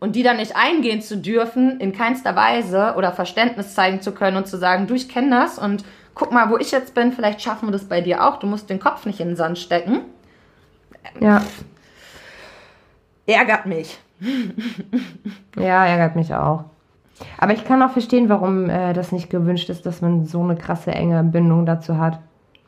[0.00, 4.36] Und die dann nicht eingehen zu dürfen, in keinster Weise oder Verständnis zeigen zu können
[4.36, 7.40] und zu sagen, du, ich kenne das und guck mal, wo ich jetzt bin, vielleicht
[7.40, 10.00] schaffen wir das bei dir auch, du musst den Kopf nicht in den Sand stecken.
[11.20, 11.42] Ja.
[13.26, 13.98] Ärgert mich.
[15.56, 16.64] Ja, ärgert mich auch.
[17.38, 20.56] Aber ich kann auch verstehen, warum äh, das nicht gewünscht ist, dass man so eine
[20.56, 22.18] krasse enge Bindung dazu hat.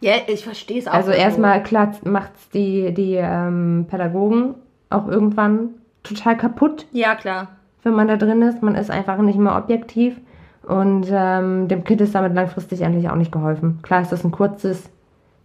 [0.00, 0.92] Ja, ich verstehe es auch.
[0.94, 4.54] Also erstmal, klar, macht es die, die ähm, Pädagogen
[4.90, 5.70] auch irgendwann
[6.04, 7.48] total kaputt, Ja, klar.
[7.82, 8.62] wenn man da drin ist.
[8.62, 10.16] Man ist einfach nicht mehr objektiv.
[10.62, 13.80] Und ähm, dem Kind ist damit langfristig eigentlich auch nicht geholfen.
[13.82, 14.90] Klar ist das ein kurzes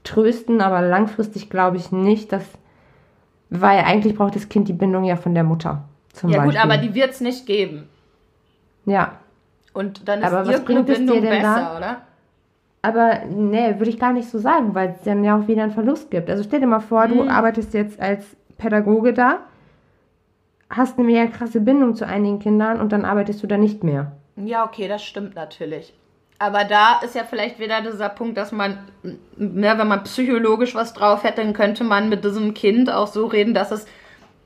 [0.04, 2.44] Trösten, aber langfristig glaube ich nicht, dass.
[3.52, 5.84] Weil eigentlich braucht das Kind die Bindung ja von der Mutter.
[6.14, 6.54] Zum Ja, Beispiel.
[6.60, 7.88] gut, aber die wird es nicht geben.
[8.86, 9.18] Ja.
[9.74, 11.56] Und dann ist Aber was bringt es dir Bindung denn da?
[11.56, 12.02] besser, oder?
[12.82, 15.72] Aber nee, würde ich gar nicht so sagen, weil es dann ja auch wieder einen
[15.74, 16.30] Verlust gibt.
[16.30, 17.30] Also stell dir mal vor, du Mhm.
[17.30, 18.26] arbeitest jetzt als
[18.58, 19.40] Pädagoge da,
[20.70, 24.14] hast eine mega krasse Bindung zu einigen Kindern und dann arbeitest du da nicht mehr.
[24.38, 25.94] Ja, okay, das stimmt natürlich.
[26.42, 30.94] Aber da ist ja vielleicht wieder dieser Punkt, dass man, ne, wenn man psychologisch was
[30.94, 33.86] drauf hätte, dann könnte man mit diesem Kind auch so reden, dass es.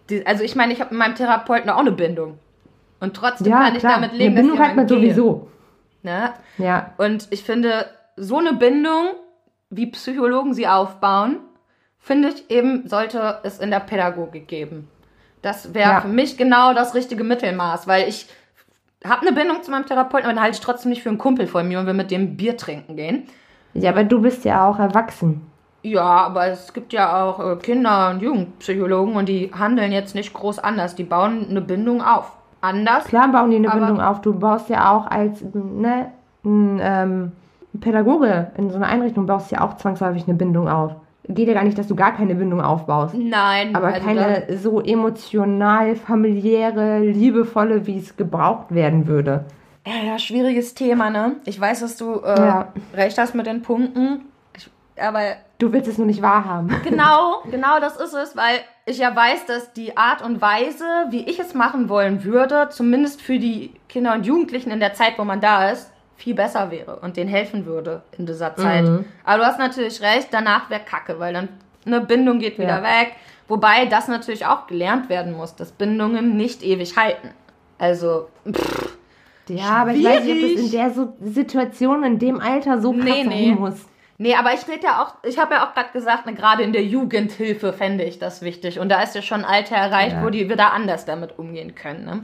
[0.09, 2.37] Die, also ich meine, ich habe mit meinem Therapeuten auch eine Bindung.
[2.99, 3.95] Und trotzdem Ja, kann ich klar.
[3.95, 5.47] damit leben, eine Bindung dass hat man gehe, sowieso.
[6.03, 6.33] Ne?
[6.57, 6.91] Ja.
[6.97, 7.85] Und ich finde,
[8.17, 9.07] so eine Bindung,
[9.69, 11.39] wie Psychologen sie aufbauen,
[11.97, 14.89] finde ich eben, sollte es in der Pädagogik geben.
[15.41, 16.01] Das wäre Ja.
[16.01, 18.27] für mich genau das richtige Mittelmaß, weil ich
[19.07, 21.47] habe eine Bindung zu meinem Therapeuten, aber den halte ich trotzdem nicht für einen Kumpel
[21.47, 23.23] von mir und will mit dem Bier trinken gehen.
[23.73, 25.41] Ja, aber du bist ja auch erwachsen.
[25.83, 30.33] Ja, aber es gibt ja auch äh, Kinder- und Jugendpsychologen und die handeln jetzt nicht
[30.33, 30.95] groß anders.
[30.95, 32.31] Die bauen eine Bindung auf.
[32.61, 33.05] Anders.
[33.05, 34.21] Klar bauen die eine Bindung auf.
[34.21, 36.11] Du baust ja auch als ne,
[36.43, 37.31] ein ähm,
[37.79, 40.95] Pädagoge in so einer Einrichtung, baust ja auch zwangsläufig eine Bindung auf.
[41.27, 43.15] Geht ja gar nicht, dass du gar keine Bindung aufbaust.
[43.15, 49.45] Nein, Aber also keine so emotional, familiäre, liebevolle, wie es gebraucht werden würde.
[49.87, 51.37] ja, ja, schwieriges Thema, ne?
[51.45, 52.73] Ich weiß, dass du äh, Ja.
[52.93, 54.25] recht hast mit den Punkten.
[54.55, 54.69] Ich,
[55.01, 55.19] aber
[55.57, 56.69] Du willst es nur nicht wahrhaben.
[56.83, 61.23] Genau, genau das ist es, weil ich ja weiß, dass die Art und Weise, wie
[61.27, 65.23] ich es machen wollen würde, zumindest für die Kinder und Jugendlichen in der Zeit, wo
[65.23, 68.83] man da ist, viel besser wäre und denen helfen würde in dieser Zeit.
[68.85, 69.05] Mhm.
[69.23, 71.49] Aber du hast natürlich recht, danach wäre Kacke, weil dann
[71.85, 72.83] eine Bindung geht wieder Ja.
[72.83, 73.13] weg.
[73.47, 77.29] Wobei das natürlich auch gelernt werden muss, dass Bindungen nicht ewig halten.
[77.77, 78.97] Also, pff,
[79.49, 80.55] Ja, aber ich weiß nicht, ob Schwierig.
[80.55, 83.51] das in der so Situation, in dem Alter so krass Nee, nee.
[83.51, 83.75] muss.
[84.17, 86.71] Nee, aber ich rede ja auch, ich habe ja auch gerade gesagt, ne, gerade in
[86.71, 88.79] der Jugendhilfe fände ich das wichtig.
[88.79, 90.23] Und da ist ja schon ein Alter erreicht, Ja.
[90.23, 92.05] wo die wieder anders damit umgehen können.
[92.05, 92.23] Ne?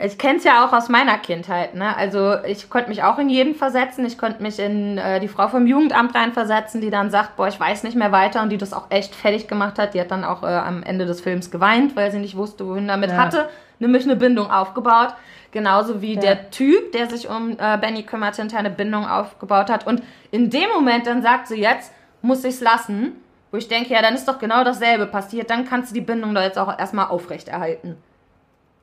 [0.00, 1.74] Ich kenne es ja auch aus meiner Kindheit.
[1.74, 1.96] Ne?
[1.96, 4.06] Also ich konnte mich auch in jeden versetzen.
[4.06, 7.58] Ich konnte mich in äh, die Frau vom Jugendamt reinversetzen, die dann sagt, boah, ich
[7.58, 9.94] weiß nicht mehr weiter und die das auch echt fertig gemacht hat.
[9.94, 12.86] Die hat dann auch äh, am Ende des Films geweint, weil sie nicht wusste, wohin
[12.86, 13.16] damit Ja.
[13.16, 13.48] hatte.
[13.80, 15.14] Nämlich eine Bindung aufgebaut.
[15.50, 16.20] Genauso wie Ja.
[16.20, 19.84] der Typ, der sich um äh, Benny kümmerte, hinterher eine Bindung aufgebaut hat.
[19.84, 23.16] Und in dem Moment dann sagt sie jetzt, muss ich's lassen.
[23.50, 25.50] Wo ich denke, ja, dann ist doch genau dasselbe passiert.
[25.50, 27.96] Dann kannst du die Bindung doch jetzt auch erstmal aufrechterhalten.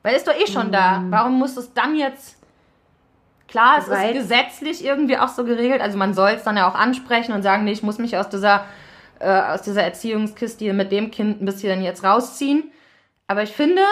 [0.06, 1.02] Weil ist doch eh schon da.
[1.10, 2.40] Warum muss es dann jetzt.
[3.48, 5.80] Klar, es Weil- ist gesetzlich irgendwie auch so geregelt.
[5.80, 8.28] Also man soll es dann ja auch ansprechen und sagen, nee, ich muss mich aus
[8.28, 8.66] dieser,
[9.18, 12.70] äh, aus dieser Erziehungskiste mit dem Kind ein bisschen jetzt rausziehen.
[13.26, 13.82] Aber ich finde,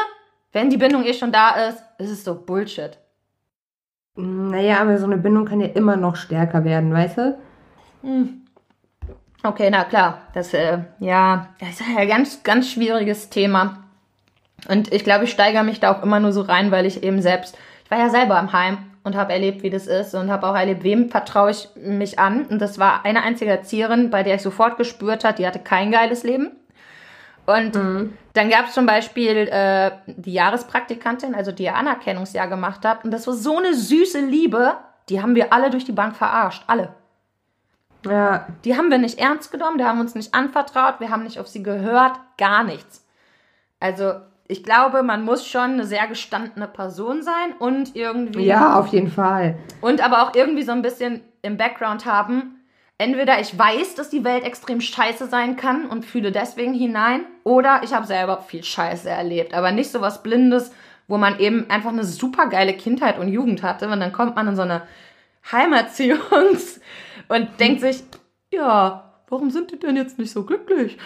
[0.53, 2.97] wenn die Bindung eh schon da ist, ist es doch Bullshit.
[4.15, 7.39] Naja, aber so eine Bindung kann ja immer noch stärker werden, weißt du?
[9.43, 10.21] Okay, na klar.
[10.33, 13.84] Das, äh, ja, das ist ja ein ganz, ganz schwieriges Thema.
[14.69, 17.21] Und ich glaube, ich steigere mich da auch immer nur so rein, weil ich eben
[17.21, 20.47] selbst, ich war ja selber im Heim und habe erlebt, wie das ist und habe
[20.47, 22.47] auch erlebt, wem vertraue ich mich an.
[22.47, 25.93] Und das war eine einzige Erzieherin, bei der ich sofort gespürt hat, die hatte kein
[25.93, 26.53] geiles Leben.
[27.47, 27.77] Und
[28.33, 33.05] dann gab es zum Beispiel äh, die Jahrespraktikantin, also die ihr Anerkennungsjahr gemacht hat.
[33.05, 34.77] Und das war so eine süße Liebe,
[35.11, 36.65] die haben wir alle durch die Bank verarscht.
[36.67, 36.95] Alle.
[38.07, 38.47] Ja.
[38.65, 41.49] Die haben wir nicht ernst genommen, die haben uns nicht anvertraut, wir haben nicht auf
[41.49, 43.07] sie gehört, gar nichts.
[43.81, 44.15] Also,
[44.47, 48.45] ich glaube, man muss schon eine sehr gestandene Person sein und irgendwie.
[48.45, 49.57] Ja, auf jeden Fall.
[49.81, 52.61] Und aber auch irgendwie so ein bisschen im Background haben.
[52.99, 57.81] Entweder ich weiß, dass die Welt extrem scheiße sein kann und fühle deswegen hinein, oder
[57.83, 59.53] ich habe selber viel Scheiße erlebt.
[59.53, 60.73] Aber nicht so was Blindes,
[61.09, 63.89] wo man eben einfach eine super geile Kindheit und Jugend hatte.
[63.89, 64.83] Und dann kommt man in so eine
[65.51, 66.81] Heimerziehungs-
[67.29, 68.05] und denkt sich,
[68.53, 70.97] ja, warum sind die denn jetzt nicht so glücklich?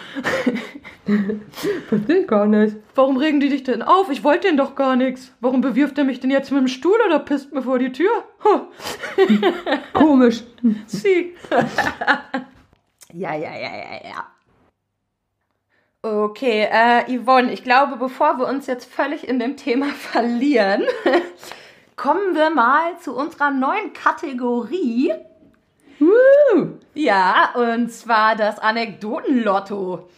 [1.89, 2.77] Verstehe ich gar nicht.
[2.93, 4.11] Warum regen die dich denn auf?
[4.11, 5.33] Ich wollte denen doch gar nichts.
[5.39, 8.11] Warum bewirft er mich denn jetzt mit dem Stuhl oder pisst mir vor die Tür?
[9.93, 10.43] Komisch.
[10.85, 11.33] Sie.
[13.13, 14.27] ja, ja, ja, ja, ja.
[16.03, 20.83] Okay, äh, Yvonne, ich glaube, bevor wir uns jetzt völlig in dem Thema verlieren,
[21.95, 25.13] kommen wir mal zu unserer neuen Kategorie.
[25.99, 26.79] Woo.
[26.93, 30.09] Ja, und zwar das Anekdotenlotto.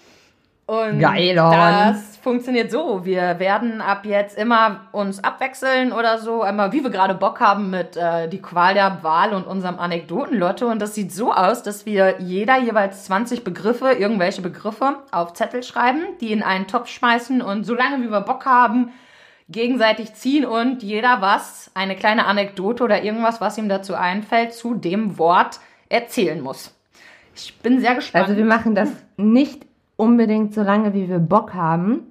[0.72, 3.04] Und Geil, das funktioniert so.
[3.04, 7.72] Wir werden ab jetzt immer uns abwechseln oder so, einmal wie wir gerade Bock haben
[7.72, 10.67] mit äh, die Qual der Wahl und unserem Anekdotenlotto.
[10.67, 15.62] Und das sieht so aus, dass wir jeder jeweils 20 Begriffe, irgendwelche Begriffe auf Zettel
[15.62, 18.94] schreiben, die in einen Topf schmeißen und solange wie wir Bock haben,
[19.50, 24.76] gegenseitig ziehen und jeder was, eine kleine Anekdote oder irgendwas, was ihm dazu einfällt, zu
[24.76, 25.60] dem Wort
[25.91, 26.73] erzählen muss.
[27.36, 28.25] Ich bin sehr gespannt.
[28.25, 32.01] Also wir machen das nicht unbedingt so lange, wie wir Bock haben,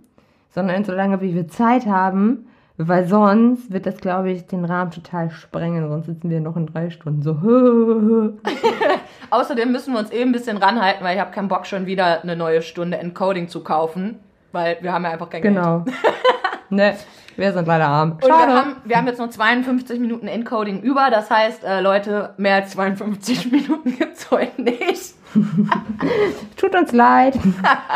[0.54, 4.90] sondern so lange, wie wir Zeit haben, weil sonst wird das, glaube ich, den Rahmen
[4.90, 5.88] total sprengen.
[5.88, 7.32] Sonst sitzen wir noch in drei Stunden so.
[9.30, 12.22] Außerdem müssen wir uns eben ein bisschen ranhalten, weil ich habe keinen Bock, schon wieder
[12.22, 14.18] eine neue Stunde Encoding zu kaufen,
[14.52, 15.54] weil wir haben ja einfach kein Geld.
[15.54, 15.84] genau.
[16.70, 16.96] ne,
[17.40, 18.12] wir sind leider arm.
[18.12, 22.34] Und wir haben, wir haben jetzt nur 52 Minuten Encoding über, das heißt, äh, Leute,
[22.36, 25.14] mehr als 52 Minuten gibt's heute nicht.
[26.56, 27.34] Tut uns leid.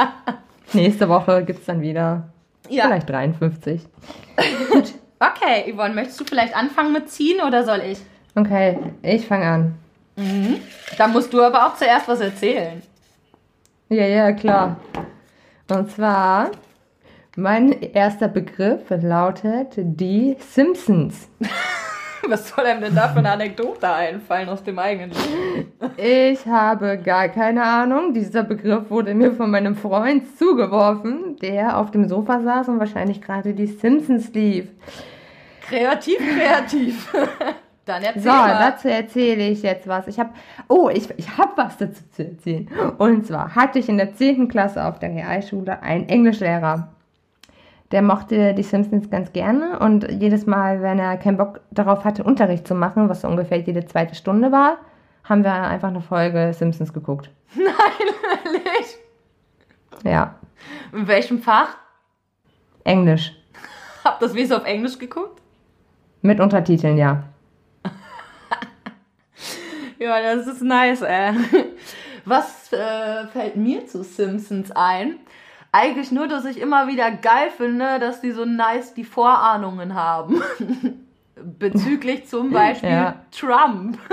[0.72, 2.24] Nächste Woche gibt es dann wieder
[2.68, 2.84] Ja.
[2.86, 3.82] vielleicht 53.
[5.20, 7.98] Okay, Yvonne, möchtest du vielleicht anfangen mit ziehen oder soll ich?
[8.34, 9.74] Okay, ich fange an.
[10.98, 12.82] Dann musst du aber auch zuerst was erzählen.
[13.88, 14.76] Ja, ja, klar.
[15.70, 16.50] Und zwar,
[17.36, 21.28] mein erster Begriff lautet die Simpsons.
[22.28, 25.72] Was soll einem denn da für eine Anekdote einfallen aus dem eigenen Leben?
[25.98, 28.14] Ich habe gar keine Ahnung.
[28.14, 33.20] Dieser Begriff wurde mir von meinem Freund zugeworfen, der auf dem Sofa saß und wahrscheinlich
[33.20, 34.68] gerade die Simpsons lief.
[35.68, 37.14] Kreativ, kreativ.
[37.84, 38.58] Dann erzähl So, mal.
[38.58, 40.06] dazu erzähle ich jetzt was.
[40.08, 40.30] Ich habe,
[40.68, 42.66] oh, ich, ich habe was dazu zu erzählen.
[42.96, 44.48] Und zwar hatte ich in der 10.
[44.48, 46.88] Klasse auf der Realschule einen Englischlehrer.
[47.94, 52.24] Der mochte die Simpsons ganz gerne und jedes Mal, wenn er keinen Bock darauf hatte,
[52.24, 54.78] Unterricht zu machen, was so ungefähr jede zweite Stunde war,
[55.22, 57.30] haben wir einfach eine Folge Simpsons geguckt.
[57.56, 58.96] Ehrlich?
[60.02, 60.34] Ja,
[60.92, 61.76] In welchem Fach?
[62.82, 63.32] Englisch.
[64.04, 65.40] Habt ihr das Wesen auf Englisch geguckt?
[66.20, 67.22] Mit Untertiteln, ja.
[70.00, 71.32] Ja, das ist nice, ey.
[72.24, 75.20] Was äh, fällt mir zu Simpsons ein?
[75.76, 80.40] Eigentlich nur, dass ich immer wieder geil finde, dass die so nice die Vorahnungen haben.
[81.58, 83.16] Bezüglich zum Beispiel Ja.
[83.30, 83.98] Trump.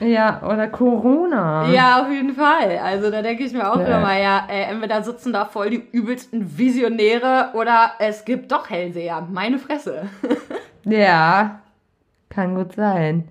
[0.00, 1.70] Ja, oder Corona.
[1.70, 2.78] Ja, auf jeden Fall.
[2.82, 3.98] Also da denke ich mir auch Ja.
[3.98, 9.26] immer, ja, ey, entweder sitzen da voll die übelsten Visionäre oder es gibt doch Hellseher.
[9.30, 10.08] Meine Fresse.
[10.84, 11.60] Ja,
[12.28, 13.28] kann gut sein.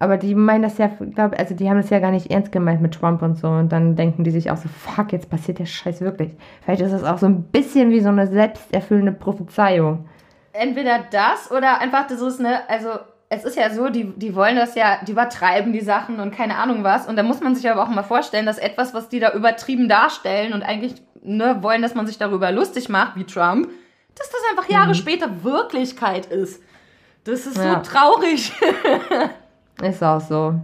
[0.00, 2.80] Aber die meinen das ja, glaub, also die haben das ja gar nicht ernst gemeint
[2.80, 3.48] mit Trump und so.
[3.48, 6.36] Und dann denken die sich auch so, fuck, jetzt passiert der Scheiß wirklich.
[6.62, 10.08] Vielleicht ist das auch so ein bisschen wie so eine selbsterfüllende Prophezeiung.
[10.52, 12.90] Entweder das oder einfach das ist eine, also
[13.28, 16.56] es ist ja so, die, die wollen das ja, die übertreiben die Sachen und keine
[16.56, 17.06] Ahnung was.
[17.08, 19.88] Und da muss man sich aber auch mal vorstellen, dass etwas, was die da übertrieben
[19.88, 23.68] darstellen und eigentlich ne, wollen, dass man sich darüber lustig macht, wie Trump,
[24.14, 26.62] dass das einfach Jahre später Wirklichkeit ist.
[27.24, 27.82] Das ist Ja.
[27.84, 28.52] so traurig.
[29.82, 30.54] Ist auch so.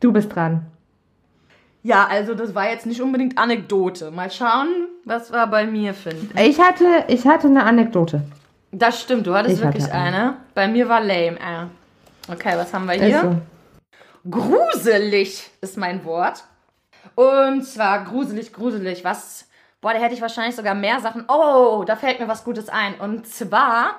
[0.00, 0.66] Du bist dran.
[1.82, 4.10] Ja, also das war jetzt nicht unbedingt Anekdote.
[4.10, 4.68] Mal schauen,
[5.04, 6.30] was wir bei mir finden.
[6.38, 8.22] Ich hatte, ich hatte eine Anekdote.
[8.70, 10.16] Das stimmt, du hattest Ich hatte wirklich eine.
[10.16, 10.36] eine.
[10.54, 11.38] Bei mir war lame.
[11.38, 12.32] Äh.
[12.32, 13.20] Okay, was haben wir hier?
[13.20, 14.30] so.
[14.30, 16.44] Gruselig ist mein Wort.
[17.16, 19.04] Und zwar gruselig, gruselig.
[19.04, 19.48] Was?
[19.80, 21.24] Boah, da hätte ich wahrscheinlich sogar mehr Sachen.
[21.28, 22.94] Oh, da fällt mir was Gutes ein.
[22.94, 23.96] Und zwar,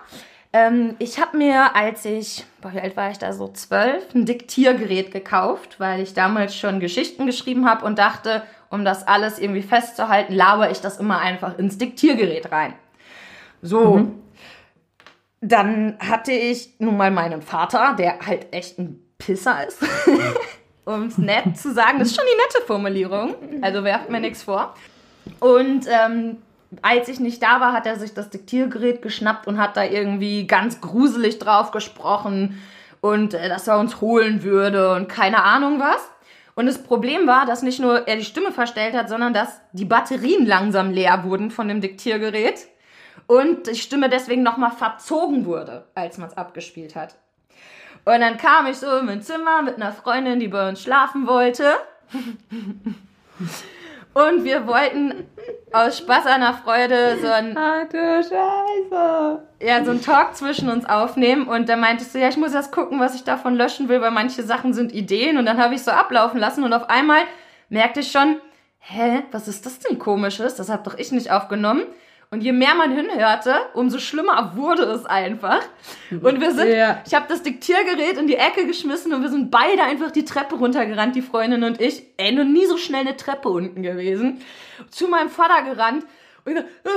[0.54, 4.26] ähm, ich habe mir, als ich, boah, wie alt war ich da, so zwölf, ein
[4.26, 9.64] Diktiergerät gekauft, weil ich damals schon Geschichten geschrieben habe und dachte, um das alles irgendwie
[9.64, 12.74] festzuhalten, laber ich das immer einfach ins Diktiergerät rein.
[13.62, 14.12] So.
[15.42, 19.80] Dann hatte ich nun mal meinen Vater, der halt echt ein Pisser ist.
[20.86, 22.00] um es nett zu sagen.
[22.00, 23.36] Das ist schon die nette Formulierung.
[23.62, 24.74] Also werft mir nichts vor.
[25.40, 26.38] Und ähm,
[26.82, 30.48] als ich nicht da war, hat er sich das Diktiergerät geschnappt und hat da irgendwie
[30.48, 32.62] ganz gruselig drauf gesprochen
[33.02, 36.10] und äh, dass er uns holen würde und keine Ahnung was.
[36.56, 39.86] Und das Problem war, dass nicht nur er die Stimme verstellt hat, sondern dass die
[39.86, 42.68] Batterien langsam leer wurden von dem Diktiergerät
[43.26, 47.16] und die Stimme deswegen nochmal verzogen wurde, als man es abgespielt hat.
[48.06, 51.26] Und dann kam ich so in mein Zimmer mit einer Freundin, die bei uns schlafen
[51.26, 51.74] wollte.
[54.14, 55.26] Und wir wollten
[55.72, 59.42] aus Spaß an der Freude so ein, Ach du Scheiße.
[59.60, 61.48] ja, so ein Talk zwischen uns aufnehmen.
[61.48, 64.12] Und da meintest du, ja, ich muss erst gucken, was ich davon löschen will, weil
[64.12, 65.38] manche Sachen sind Ideen.
[65.38, 66.64] Und dann habe ich so ablaufen lassen.
[66.64, 67.22] Und auf einmal
[67.70, 68.38] merkte ich schon,
[68.80, 70.56] hä, was ist das denn komisches?
[70.56, 71.84] Das hab doch ich nicht aufgenommen.
[72.34, 75.62] Und je mehr man hinhörte, umso schlimmer wurde es einfach.
[76.10, 77.00] Und wir sind, Ja.
[77.06, 80.56] ich habe das Diktiergerät in die Ecke geschmissen und wir sind beide einfach die Treppe
[80.56, 82.02] runtergerannt, die Freundin und ich.
[82.18, 84.42] Ey, noch nie so schnell eine Treppe unten gewesen.
[84.90, 86.08] Zu meinem Vater gerannt
[86.44, 86.90] und gesagt, äh,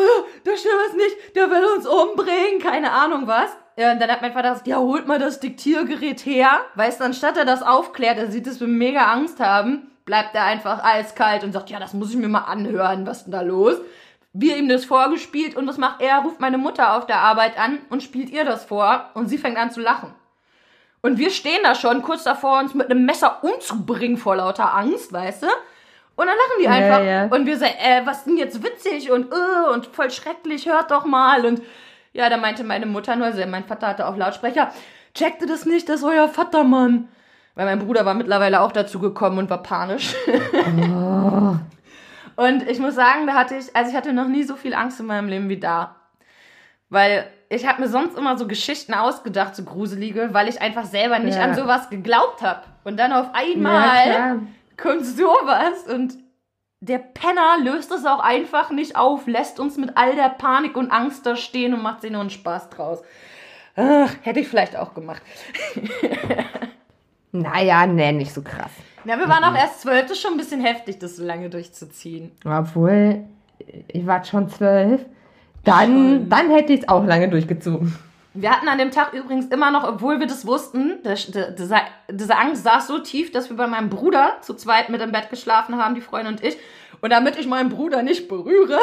[0.46, 3.50] der stimmt es nicht, der will uns umbringen, keine Ahnung was.
[3.76, 6.60] Ja, und dann hat mein Vater gesagt, ja, holt mal das Diktiergerät her.
[6.76, 10.44] Weißt du, anstatt er das aufklärt, er sieht, dass wir mega Angst haben, bleibt er
[10.44, 13.76] einfach eiskalt und sagt, ja, das muss ich mir mal anhören, was denn da los?
[14.38, 16.18] Wir ihm das vorgespielt und was macht er?
[16.18, 19.56] Ruft meine Mutter auf der Arbeit an und spielt ihr das vor und sie fängt
[19.56, 20.12] an zu lachen.
[21.00, 25.12] Und wir stehen da schon kurz davor, uns mit einem Messer umzubringen vor lauter Angst,
[25.12, 25.46] weißt du?
[26.16, 27.04] Und dann lachen die Ja, einfach.
[27.04, 27.24] ja.
[27.26, 30.90] Und wir sagen, äh, was ist denn jetzt witzig und äh, und voll schrecklich, hört
[30.90, 31.46] doch mal.
[31.46, 31.62] Und
[32.12, 34.72] ja, da meinte meine Mutter nur, also mein Vater hatte auf Lautsprecher,
[35.14, 37.08] checkte das nicht, das ist euer Vater, Mann.
[37.54, 40.14] Weil mein Bruder war mittlerweile auch dazu gekommen und war panisch.
[40.92, 41.56] Oh.
[42.36, 45.00] Und ich muss sagen, da hatte ich, also ich hatte noch nie so viel Angst
[45.00, 45.96] in meinem Leben wie da.
[46.88, 51.18] Weil ich habe mir sonst immer so Geschichten ausgedacht, so gruselige, weil ich einfach selber
[51.18, 51.44] nicht Ja.
[51.44, 52.62] an sowas geglaubt habe.
[52.84, 54.38] Und dann auf Ja, einmal klar.
[54.76, 56.14] kommt sowas und
[56.80, 60.90] der Penner löst es auch einfach nicht auf, lässt uns mit all der Panik und
[60.90, 63.02] Angst da stehen und macht sich nur einen Spaß draus.
[63.76, 65.22] Ach, hätte ich vielleicht auch gemacht.
[67.42, 68.70] Naja, nee, nicht so krass.
[69.04, 71.48] Ja, wir waren auch erst zwölf, das ist schon ein bisschen heftig, das so lange
[71.48, 72.32] durchzuziehen.
[72.44, 73.24] Obwohl,
[73.88, 75.04] ich war schon zwölf.
[75.64, 77.96] Dann, dann hätte ich es auch lange durchgezogen.
[78.34, 81.76] Wir hatten an dem Tag übrigens immer noch, obwohl wir das wussten, das, das, diese,
[82.10, 85.30] diese Angst saß so tief, dass wir bei meinem Bruder zu zweit mit im Bett
[85.30, 86.58] geschlafen haben, die Freundin und ich.
[87.00, 88.78] Und damit ich meinen Bruder nicht berühre,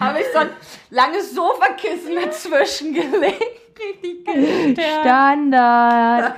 [0.00, 0.50] habe ich so ein
[0.90, 3.42] langes Sofakissen dazwischen gelegt.
[3.78, 5.00] Richtig gestört.
[5.02, 6.32] Standard.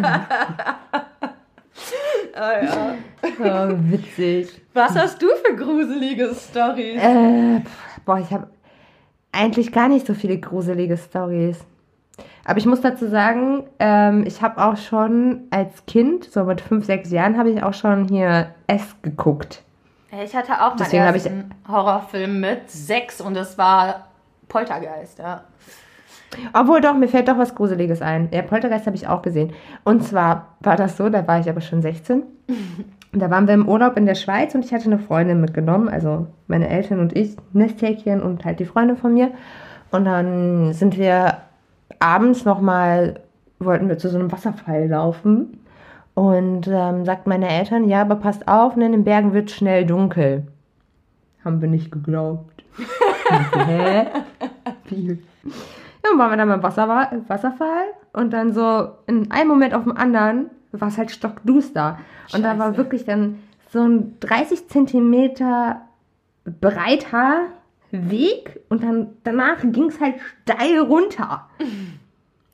[2.34, 2.94] Ah, ja.
[3.42, 4.48] Oh, witzig.
[4.74, 7.02] Was hast du für gruselige Storys?
[7.02, 7.60] Äh,
[8.04, 8.48] boah, ich habe
[9.32, 11.58] eigentlich gar nicht so viele gruselige Stories.
[12.44, 16.84] Aber ich muss dazu sagen, ähm, ich habe auch schon als Kind, so mit fünf,
[16.86, 19.62] sechs Jahren, habe ich auch schon hier S geguckt.
[20.24, 24.06] Ich hatte auch meinen Deswegen hab ich- ersten Horrorfilm mit sechs und es war
[24.48, 25.42] Poltergeist, ja.
[26.52, 28.28] Obwohl doch, mir fällt doch was Gruseliges ein.
[28.32, 29.52] Ja, Poltergeist habe ich auch gesehen.
[29.84, 32.22] Und zwar war das so, da war ich aber schon 16.
[33.12, 35.88] Und da waren wir im Urlaub in der Schweiz und ich hatte eine Freundin mitgenommen,
[35.88, 39.32] also meine Eltern und ich, Nesthäkchen und halt die Freundin von mir.
[39.90, 41.38] Und dann sind wir
[41.98, 43.20] abends nochmal,
[43.58, 45.59] wollten wir zu so einem Wasserfall laufen.
[46.20, 49.87] Und ähm, sagt meine Eltern, ja, aber passt auf, ne, in den Bergen wird schnell
[49.87, 50.46] dunkel.
[51.42, 52.62] Haben wir nicht geglaubt.
[53.66, 54.06] Hä?
[54.90, 55.06] Wie?
[55.12, 55.50] Ja,
[56.02, 56.87] dann waren wir dann beim Wasser,
[57.26, 61.98] Wasserfall und dann so in einem Moment auf dem anderen war es halt stockduster.
[62.35, 62.76] Und da war Scheiße.
[62.76, 63.38] wirklich dann
[63.70, 65.80] so ein 30 Zentimeter
[66.44, 67.46] breiter
[67.92, 71.48] Weg und dann danach ging es halt steil runter.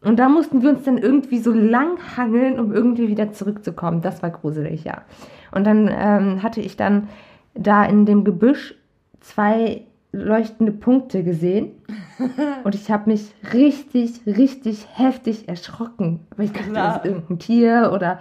[0.06, 4.02] Und da mussten wir uns dann irgendwie so lang hangeln, um irgendwie wieder zurückzukommen.
[4.02, 5.02] Das war gruselig, ja.
[5.50, 7.08] Und dann ähm, hatte ich dann
[7.54, 8.76] da in dem Gebüsch
[9.20, 11.72] zwei leuchtende Punkte gesehen.
[12.64, 16.20] Und ich habe mich richtig, richtig heftig erschrocken.
[16.36, 16.86] Weil ich dachte, Klar.
[16.86, 18.20] das ist irgendein Tier oder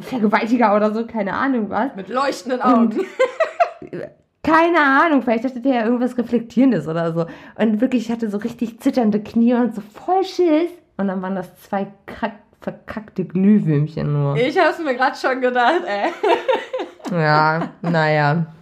[0.00, 1.96] Vergewaltiger oder so, keine Ahnung was.
[1.96, 3.00] Mit leuchtenden Augen.
[4.44, 7.26] Keine Ahnung, vielleicht dachte der ja irgendwas Reflektierendes oder so.
[7.56, 10.72] Und wirklich, ich hatte so richtig zitternde Knie und so voll Schiss.
[11.02, 14.36] Und dann waren das zwei krack, verkackte Glühwürmchen nur.
[14.36, 16.12] Ich hab's mir gerade schon gedacht, ey.
[17.10, 18.46] Ja, naja.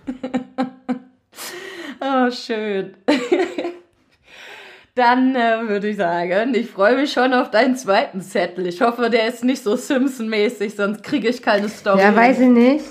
[2.03, 2.95] Oh, schön.
[4.95, 8.67] Dann äh, würde ich sagen, ich freue mich schon auf deinen zweiten Zettel.
[8.69, 12.01] Ich hoffe, der ist nicht so Simpson-mäßig, sonst kriege ich keine Story.
[12.01, 12.87] Ja, weiß ich nicht.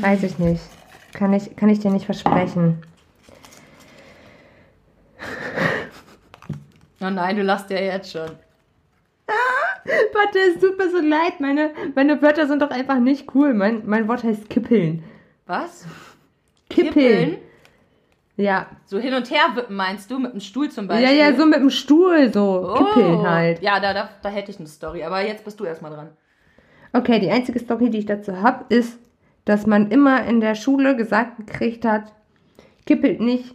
[0.00, 0.62] Weiß ich nicht.
[1.12, 2.82] Kann ich, kann ich dir nicht versprechen.
[7.02, 8.30] Oh nein, du lachst ja jetzt schon.
[10.14, 11.40] Warte, es tut mir so leid.
[11.40, 13.54] Meine, meine Wörter sind doch einfach nicht cool.
[13.54, 15.02] Mein, mein Wort heißt kippeln.
[15.46, 15.86] Was?
[16.70, 17.38] Kippeln?
[18.36, 18.66] Ja.
[18.86, 21.16] So hin und her wippen meinst du, mit dem Stuhl zum Ja, Beispiel?
[21.16, 22.70] ja, so mit dem Stuhl, so.
[22.70, 22.74] Oh.
[22.74, 23.62] Kippeln halt.
[23.62, 25.04] Ja, da, da, da hätte ich eine Story.
[25.04, 26.10] Aber jetzt bist du erstmal dran.
[26.92, 28.98] Okay, die einzige Story, die ich dazu habe, ist,
[29.44, 32.12] dass man immer in der Schule gesagt gekriegt hat,
[32.86, 33.54] kippelt nicht.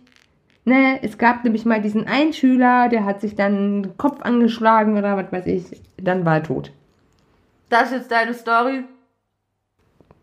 [0.70, 5.00] Ne, es gab nämlich mal diesen einen Schüler, der hat sich dann den Kopf angeschlagen
[5.00, 6.72] oder was weiß ich, dann war er tot.
[7.70, 8.84] Das ist jetzt deine Story?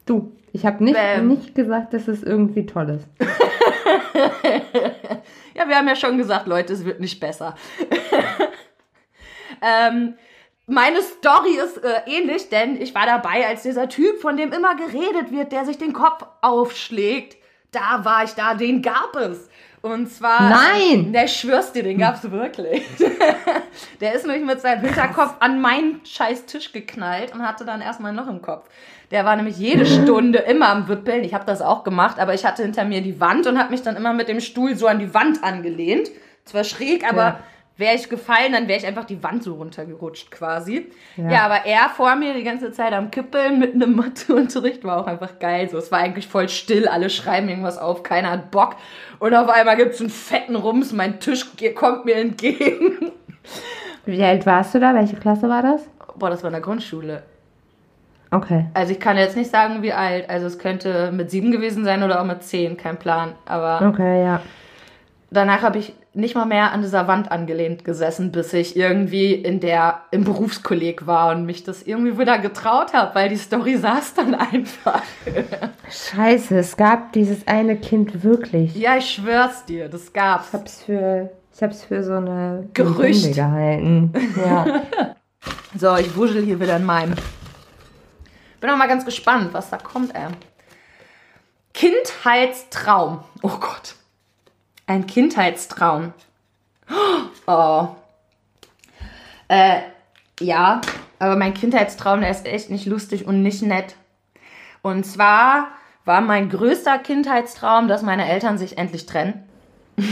[0.05, 3.09] Du, ich habe nicht, nicht gesagt, dass es irgendwie toll ist.
[5.57, 7.55] Ja, wir haben ja schon gesagt, Leute, es wird nicht besser.
[9.63, 10.15] ähm,
[10.67, 14.77] meine Story ist äh, ähnlich, denn ich war dabei, als dieser Typ, von dem immer
[14.77, 17.39] geredet wird, der sich den Kopf aufschlägt,
[17.77, 19.49] da war ich da, den gab es.
[19.83, 20.51] Und zwar.
[20.51, 21.13] Nein!
[21.13, 22.83] Der schwörst dir, den gab's wirklich.
[24.01, 28.13] der ist nämlich mit seinem Hinterkopf an meinen scheiß Tisch geknallt und hatte dann erstmal
[28.13, 28.69] noch im Kopf.
[29.13, 31.23] Der war nämlich jede Stunde immer am Wippeln.
[31.23, 33.83] Ich habe das auch gemacht, aber ich hatte hinter mir die Wand und habe mich
[33.83, 36.11] dann immer mit dem Stuhl so an die Wand angelehnt.
[36.45, 37.39] Zwar schräg, aber Ja.
[37.79, 40.91] Wäre ich gefallen, dann wäre ich einfach die Wand so runtergerutscht quasi.
[41.17, 41.31] Ja.
[41.31, 41.41] Ja.
[41.45, 45.39] aber er vor mir die ganze Zeit am Kippeln mit einem Matheunterricht war auch einfach
[45.39, 45.69] geil.
[45.69, 48.77] So, es war eigentlich voll still, alle schreiben irgendwas auf, keiner hat Bock.
[49.19, 53.13] Und auf einmal gibt's einen fetten Rums, mein Tisch kommt mir entgegen.
[54.07, 54.95] Wie alt warst du da?
[54.95, 55.83] Welche Klasse war das?
[56.17, 57.23] Boah, das war in der Grundschule.
[58.31, 58.67] Okay.
[58.75, 60.29] Also ich kann jetzt nicht sagen, wie alt.
[60.29, 63.35] Also es könnte mit sieben gewesen sein oder auch mit zehn, kein Plan.
[63.47, 64.41] Aber Okay, ja.
[65.31, 69.61] danach habe ich nicht mal mehr an dieser Wand angelehnt gesessen, bis ich irgendwie in
[69.61, 74.15] der im Berufskolleg war und mich das irgendwie wieder getraut habe, weil die Story saß
[74.15, 75.03] dann einfach.
[75.91, 78.75] Scheiße, es gab dieses eine Kind wirklich.
[78.75, 80.49] Ja, ich schwör's dir, das gab's.
[80.49, 83.35] Ich hab's für, ich hab's für so eine Gerücht.
[83.35, 84.13] Gehalten.
[84.37, 84.83] Ja.
[85.79, 87.15] So, ich wuschel hier wieder in meinem.
[88.61, 90.29] Bin auch mal ganz gespannt, was da kommt, ey.
[91.75, 93.21] Kindheitstraum.
[93.43, 93.96] Oh Gott.
[94.87, 96.13] Ein Kindheitstraum.
[97.49, 97.87] Oh.
[99.47, 99.83] Äh,
[100.41, 100.81] ja,
[101.21, 103.95] aber mein Kindheitstraum, der ist echt nicht lustig und nicht nett.
[104.83, 105.69] Und zwar
[106.05, 109.49] war mein größter Kindheitstraum, dass meine Eltern sich endlich trennen.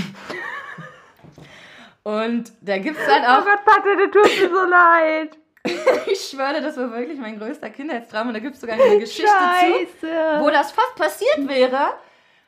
[2.05, 3.43] und da gibt's dann auch.
[3.43, 5.37] Oh Gott, Patte, du tust mir so leid.
[6.07, 9.27] Ich schwöre, das war wirklich mein größter Kindheitstraum und da gibt es sogar eine Geschichte
[9.99, 11.95] zu, wo das fast passiert wäre.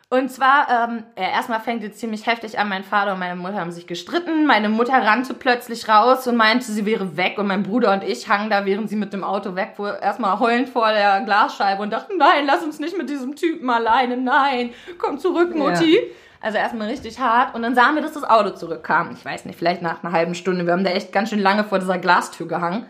[0.09, 2.69] Und zwar, ähm, ja, erstmal fängt es ziemlich heftig an.
[2.69, 4.47] Mein Vater und meine Mutter haben sich gestritten.
[4.47, 7.39] Meine Mutter rannte plötzlich raus und meinte, sie wäre weg.
[7.39, 10.39] Und mein Bruder und ich hangen da, während sie mit dem Auto weg fuhr, erstmal
[10.39, 14.17] heulend vor der Glasscheibe und dachten, nein, lass uns nicht mit diesem Typen alleine.
[14.17, 15.99] Nein, komm zurück, Mutti.
[16.41, 17.57] Also erstmal richtig hart.
[17.57, 19.11] Und dann sahen wir, dass das Auto zurückkam.
[19.11, 20.67] Ich weiß nicht, vielleicht nach einer halben Stunde.
[20.67, 22.87] Wir haben da echt ganz schön lange vor dieser Glastür gehangen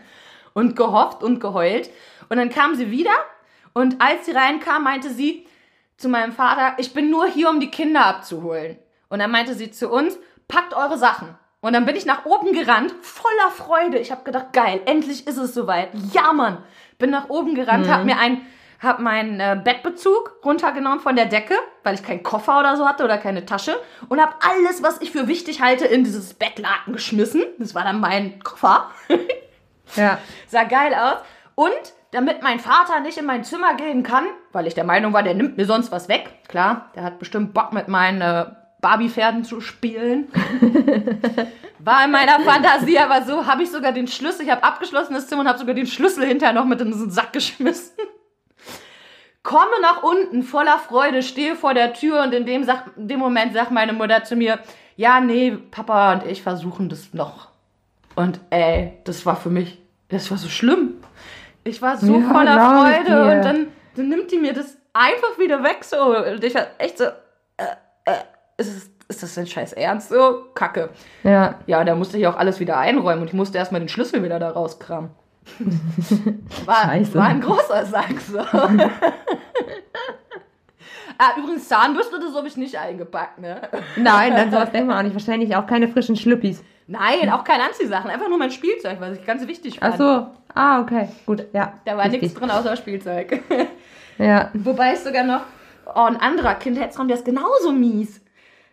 [0.53, 1.89] und gehofft und geheult.
[2.29, 3.09] Und dann kam sie wieder
[3.73, 5.46] und als sie reinkam, meinte sie
[5.97, 8.77] zu meinem Vater, ich bin nur hier, um die Kinder abzuholen.
[9.09, 10.17] Und dann meinte sie zu uns,
[10.47, 11.35] packt eure Sachen.
[11.59, 13.97] Und dann bin ich nach oben gerannt, voller Freude.
[13.97, 15.89] Ich habe gedacht, geil, endlich ist es soweit.
[16.13, 16.63] Ja, Mann.
[16.99, 18.41] Bin nach oben gerannt, hab mir ein
[18.79, 23.03] hab meinen äh, Bettbezug runtergenommen von der Decke, weil ich keinen Koffer oder so hatte
[23.03, 23.75] oder keine Tasche
[24.07, 27.43] und hab alles, was ich für wichtig halte, in dieses Bettlaken geschmissen.
[27.57, 28.91] Das war dann mein Koffer.
[29.95, 30.19] Ja.
[30.47, 31.17] sah geil aus.
[31.55, 35.23] Und damit mein Vater nicht in mein Zimmer gehen kann, weil ich der Meinung war,
[35.23, 36.29] der nimmt mir sonst was weg.
[36.47, 38.45] Klar, der hat bestimmt Bock mit meinen äh,
[38.81, 40.31] Barbie-Pferden zu spielen.
[41.79, 45.27] War in meiner Fantasie aber so, habe ich sogar den Schlüssel, ich habe abgeschlossen das
[45.27, 47.95] Zimmer und habe sogar den Schlüssel hinterher noch mit in diesen Sack geschmissen.
[49.43, 53.19] Komme nach unten voller Freude, stehe vor der Tür und in dem, sagt, in dem
[53.19, 54.59] Moment sagt meine Mutter zu mir,
[54.95, 57.49] ja, nee, Papa und ich versuchen das noch.
[58.15, 59.77] Und ey, das war für mich,
[60.09, 60.95] das war so schlimm.
[61.67, 65.63] Ich war so Ja, voller Freude und dann, dann nimmt die mir das einfach wieder
[65.63, 65.97] weg so.
[65.97, 67.65] Und ich war echt so, äh,
[68.05, 68.13] äh,
[68.57, 70.09] ist, es, ist das denn scheiß Ernst?
[70.09, 70.89] So, kacke.
[71.23, 71.55] Ja.
[71.65, 74.39] Ja, da musste ich auch alles wieder einräumen und ich musste erstmal den Schlüssel wieder
[74.39, 75.09] da rauskramen.
[76.65, 77.15] War, Scheiße.
[77.15, 78.39] war ein großer Sack so.
[78.39, 78.89] ah,
[81.37, 83.61] übrigens, Zahnbürste, das habe ich nicht eingepackt, ne?
[83.95, 85.13] Nein, dann sowas denkt man auch nicht.
[85.13, 86.61] Wahrscheinlich auch keine frischen Schlüppis.
[86.87, 89.93] Nein, auch keine Anziehsachen, einfach nur mein Spielzeug, was ich ganz wichtig fand.
[89.93, 90.27] Ach so.
[90.57, 91.07] Ah, okay.
[91.27, 91.73] Gut, ja.
[91.85, 93.41] Da war nichts drin außer Spielzeug.
[94.19, 94.49] Ja.
[94.55, 95.41] Wobei es sogar noch,
[95.85, 98.19] oh, ein anderer Kindheitsraum, der ist genauso mies.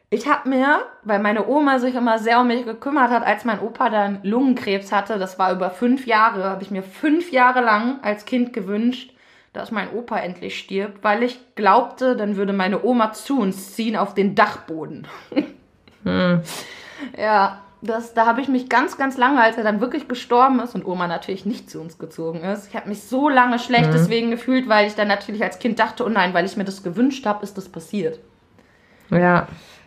[0.08, 3.60] Ich habe mir, weil meine Oma sich immer sehr um mich gekümmert hat, als mein
[3.60, 7.98] Opa dann Lungenkrebs hatte, das war über fünf Jahre, habe ich mir fünf Jahre lang
[8.02, 9.12] als Kind gewünscht,
[9.52, 13.96] dass mein Opa endlich stirbt, weil ich glaubte, dann würde meine Oma zu uns ziehen
[13.96, 15.06] auf den Dachboden.
[16.04, 16.40] Hm.
[17.18, 20.74] Ja, das, da habe ich mich ganz, ganz lange, als er dann wirklich gestorben ist
[20.74, 24.30] und Oma natürlich nicht zu uns gezogen ist, ich habe mich so lange schlecht deswegen
[24.30, 27.26] gefühlt, weil ich dann natürlich als Kind dachte, oh nein, weil ich mir das gewünscht
[27.26, 28.18] habe, ist das passiert.
[29.10, 29.46] Ja.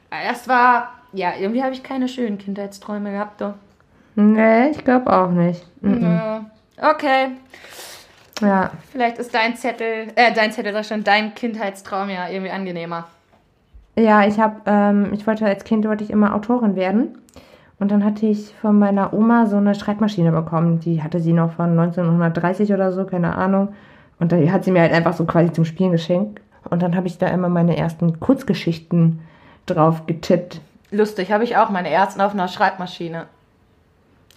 [0.10, 3.56] Das war, ja, irgendwie habe ich keine schönen Kindheitsträume gehabt, doch.
[4.16, 5.66] Nee, ich glaube auch nicht.
[5.82, 6.48] Mhm.
[6.80, 7.30] Okay,
[8.42, 8.72] Ja.
[8.92, 13.08] vielleicht ist dein Zettel, äh, dein Zettel, sag schon, dein Kindheitstraum ja irgendwie angenehmer.
[13.96, 17.18] Ja, ich habe, ähm, ich wollte als Kind wollte ich immer Autorin werden.
[17.80, 20.80] Und dann hatte ich von meiner Oma so eine Schreibmaschine bekommen.
[20.80, 23.70] Die hatte sie noch von 1930 oder so, keine Ahnung.
[24.20, 26.42] Und da hat sie mir halt einfach so quasi zum Spielen geschenkt.
[26.70, 29.20] Und dann habe ich da immer meine ersten Kurzgeschichten
[29.68, 30.60] drauf getippt.
[30.90, 33.26] Lustig, habe ich auch meine ersten auf einer Schreibmaschine.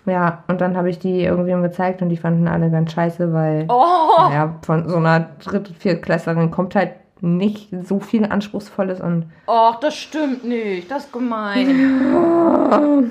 [0.06, 3.66] Ja, und dann habe ich die irgendwem gezeigt und die fanden alle ganz scheiße, weil
[3.68, 4.28] Oh!
[4.28, 9.94] naja, von so einer dritt- viertklässlerin kommt halt nicht so viel Anspruchsvolles und Och, das
[9.94, 10.90] stimmt nicht.
[10.90, 13.10] Das ist gemein.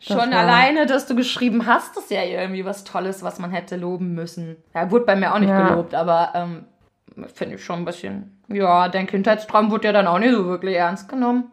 [0.00, 3.76] Schon war- alleine, dass du geschrieben hast, ist ja irgendwie was Tolles, was man hätte
[3.76, 4.56] loben müssen.
[4.74, 5.68] Ja, wurde bei mir auch nicht Ja.
[5.68, 6.64] gelobt, aber ähm,
[7.34, 8.40] finde ich schon ein bisschen.
[8.48, 11.50] Ja, dein Kindheitstraum wurde ja dann auch nicht so wirklich ernst genommen.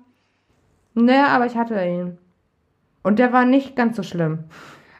[0.93, 2.17] naja, aber ich hatte ihn.
[3.03, 4.45] Und der war nicht ganz so schlimm.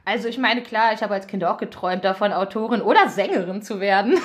[0.08, 3.80] Also ich meine, klar, ich habe als Kind auch geträumt davon, Autorin oder Sängerin zu
[3.80, 4.16] werden.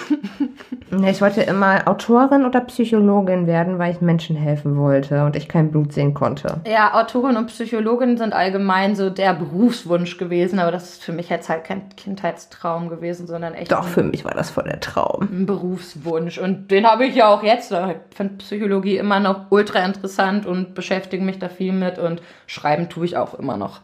[0.90, 5.48] Nee, ich wollte immer Autorin oder Psychologin werden, weil ich Menschen helfen wollte und ich
[5.48, 6.60] kein Blut sehen konnte.
[6.66, 11.28] Ja, Autorin und Psychologin sind allgemein so der Berufswunsch gewesen, aber das ist für mich
[11.28, 15.28] jetzt halt kein Kindheitstraum gewesen, sondern echt Doch, für mich war das voll der Traum.
[15.30, 16.38] ein Berufswunsch.
[16.38, 17.72] Und den habe ich ja auch jetzt.
[17.72, 22.88] Ich finde Psychologie immer noch ultra interessant und beschäftige mich da viel mit und schreiben
[22.88, 23.80] tue ich auch immer noch.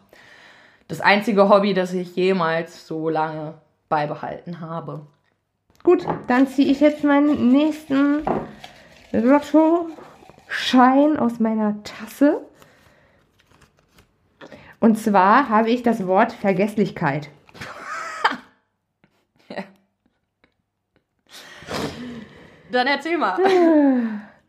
[0.87, 3.55] Das einzige Hobby, das ich jemals so lange
[3.89, 5.05] beibehalten habe.
[5.83, 8.23] Gut, dann ziehe ich jetzt meinen nächsten
[9.11, 12.41] Lotto-Schein aus meiner Tasse.
[14.79, 17.29] Und zwar habe ich das Wort Vergesslichkeit.
[22.71, 23.37] Dann erzähl mal.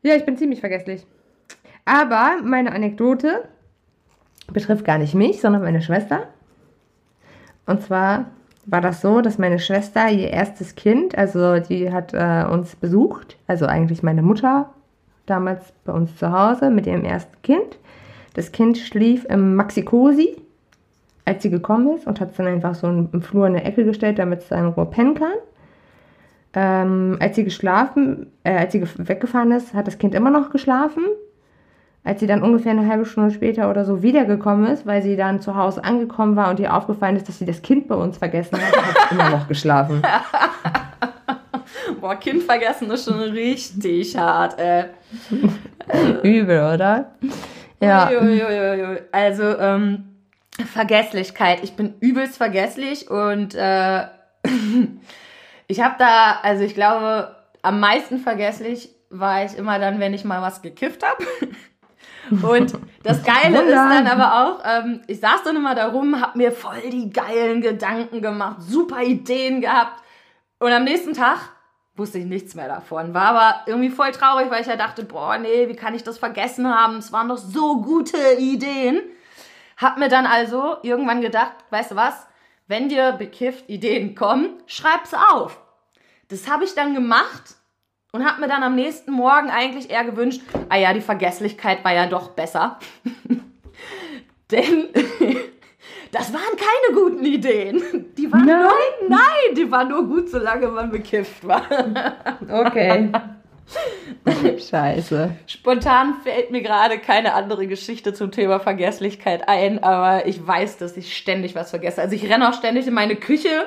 [0.02, 1.04] Ja, ich bin ziemlich vergesslich.
[1.84, 3.48] Aber meine Anekdote
[4.52, 6.24] betrifft gar nicht mich, sondern meine Schwester.
[7.66, 8.26] Und zwar
[8.66, 13.36] war das so, dass meine Schwester ihr erstes Kind, also die hat äh, uns besucht,
[13.46, 14.70] also eigentlich meine Mutter
[15.26, 17.78] damals bei uns zu Hause mit ihrem ersten Kind.
[18.34, 20.36] Das Kind schlief im Maxi-Cosi,
[21.24, 23.84] als sie gekommen ist und hat es dann einfach so im Flur in eine Ecke
[23.84, 25.32] gestellt, damit es da in Ruhe pennen kann.
[26.54, 30.50] Ähm, als sie geschlafen, äh, als sie gef- weggefahren ist, hat das Kind immer noch
[30.50, 31.04] geschlafen.
[32.08, 35.42] Als sie dann ungefähr eine halbe Stunde später oder so wiedergekommen ist, weil sie dann
[35.42, 38.58] zu Hause angekommen war und ihr aufgefallen ist, dass sie das Kind bei uns vergessen
[38.58, 40.00] hat, hat immer noch geschlafen.
[42.00, 44.84] Boah, Kind vergessen ist schon richtig hart, ey.
[46.22, 47.12] Übel, oder?
[47.78, 48.08] Ja.
[48.08, 49.00] Uiuiuiui.
[49.12, 50.04] Also, ähm,
[50.64, 51.62] Vergesslichkeit.
[51.62, 54.06] Ich bin übelst vergesslich und äh,
[55.66, 60.24] ich habe da, also ich glaube, am meisten vergesslich war ich immer dann, wenn ich
[60.24, 61.22] mal was gekifft habe.
[62.30, 66.36] Und das Geile ist dann aber auch, ähm, ich saß dann immer da rum, hab
[66.36, 70.02] mir voll die geilen Gedanken gemacht, super Ideen gehabt.
[70.58, 71.38] Und am nächsten Tag
[71.96, 73.14] wusste ich nichts mehr davon.
[73.14, 76.18] War aber irgendwie voll traurig, weil ich ja dachte, boah, nee, wie kann ich das
[76.18, 76.96] vergessen haben?
[76.98, 79.00] Es waren doch so gute Ideen.
[79.76, 82.26] Hab mir dann also irgendwann gedacht, weißt du was?
[82.66, 85.58] Wenn dir bekifft Ideen kommen, schreib's auf.
[86.28, 87.56] Das habe ich dann gemacht
[88.12, 91.92] und habe mir dann am nächsten Morgen eigentlich eher gewünscht, ah ja, die Vergesslichkeit war
[91.92, 92.78] ja doch besser.
[94.50, 94.88] Denn
[96.12, 98.06] das waren keine guten Ideen.
[98.16, 98.58] Die waren Nein?
[99.00, 101.62] nur, nein, die waren nur gut, solange man bekifft war.
[102.50, 103.10] Okay.
[104.58, 105.36] Scheiße.
[105.46, 110.96] Spontan fällt mir gerade keine andere Geschichte zum Thema Vergesslichkeit ein, aber ich weiß, dass
[110.96, 112.00] ich ständig was vergesse.
[112.00, 113.66] Also ich renne auch ständig in meine Küche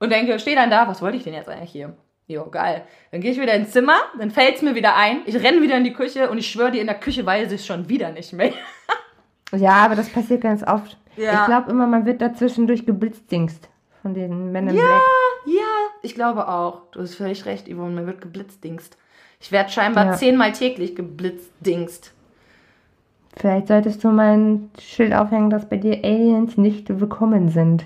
[0.00, 1.94] und denke, stehe dann da, was wollte ich denn jetzt eigentlich hier?
[2.32, 2.82] Jo, geil.
[3.10, 5.76] Dann gehe ich wieder ins Zimmer, dann fällt es mir wieder ein, ich renne wieder
[5.76, 8.10] in die Küche und ich schwöre dir, in der Küche weiß ich es schon wieder
[8.10, 8.52] nicht mehr.
[9.54, 10.96] Ja, aber das passiert ganz oft.
[11.14, 11.40] Ja.
[11.40, 13.68] Ich glaube immer, man wird dazwischendurch geblitzdingst
[14.00, 14.98] von den Männern ja.
[15.44, 15.60] Ja,
[16.00, 16.84] ich glaube auch.
[16.92, 18.96] Du hast völlig recht, Yvonne, mir wird geblitzdingst.
[19.40, 20.12] Ich werde scheinbar Ja.
[20.14, 22.14] zehnmal täglich geblitzdingst.
[23.36, 27.84] Vielleicht solltest du mal ein Schild aufhängen, dass bei dir Aliens nicht willkommen sind.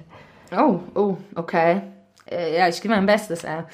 [0.57, 1.81] Oh, oh, okay.
[2.31, 3.65] Äh, ja, ich gebe mein Bestes, ey.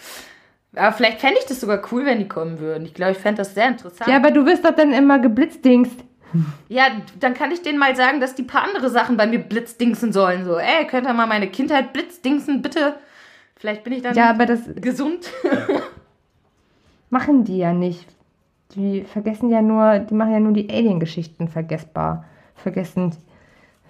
[0.75, 2.85] Aber vielleicht fände ich das sogar cool, wenn die kommen würden.
[2.85, 4.09] Ich glaube, ich fände das sehr interessant.
[4.09, 6.05] Ja, aber du wirst doch dann immer geblitzdingst.
[6.69, 6.85] Ja,
[7.21, 10.47] dann kann ich denen mal sagen, dass die paar andere Sachen bei mir blitzdingsen sollen.
[10.47, 12.95] So, ey, könnt ihr mal meine Kindheit blitzdingsen, bitte?
[13.57, 15.31] Vielleicht bin ich dann Ja, aber das gesund.
[17.11, 18.09] machen die ja nicht.
[18.75, 22.25] Die vergessen ja nur, die machen ja nur die Alien-Geschichten vergessbar.
[22.55, 23.15] Vergessen.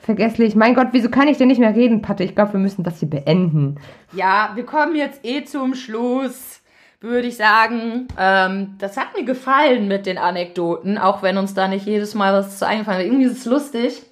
[0.01, 0.57] Vergesslich.
[0.57, 2.25] Mein Gott, wieso kann ich denn nicht mehr reden, Patte?
[2.25, 3.77] Ich glaube, wir müssen das hier beenden.
[4.13, 6.61] Ja, wir kommen jetzt eh zum Schluss,
[7.03, 8.09] würde ich sagen.
[8.19, 12.33] Ähm, das hat mir gefallen mit den Anekdoten, auch wenn uns da nicht jedes Mal
[12.33, 13.07] was zu eingefallen ist.
[13.07, 14.03] Irgendwie ist es lustig,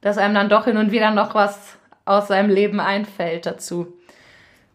[0.00, 3.88] dass einem dann doch hin und wieder noch was aus seinem Leben einfällt dazu.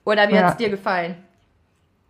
[0.06, 0.43] Oder wie Ja.
[0.43, 1.16] hat es dir gefallen?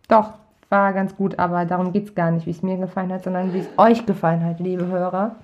[0.08, 0.34] Doch,
[0.70, 3.54] war ganz gut, aber darum geht es gar nicht, wie es mir gefallen hat, sondern
[3.54, 5.36] wie es euch gefallen hat, liebe Hörer.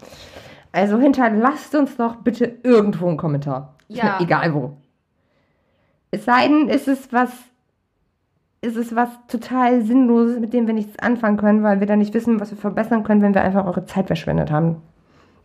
[0.72, 3.74] Also hinterlasst uns doch bitte irgendwo einen Kommentar.
[3.88, 4.18] Ja.
[4.20, 4.78] egal wo.
[6.12, 7.30] Es sei denn, ist es was.
[8.66, 12.14] Ist es was total Sinnloses, mit dem wir nichts anfangen können, weil wir dann nicht
[12.14, 14.82] wissen, was wir verbessern können, wenn wir einfach eure Zeit verschwendet haben.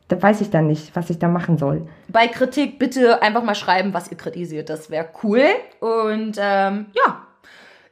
[0.09, 1.87] Da weiß ich dann nicht, was ich da machen soll.
[2.09, 4.69] Bei Kritik bitte einfach mal schreiben, was ihr kritisiert.
[4.69, 5.45] Das wäre cool.
[5.79, 7.23] Und ähm, ja,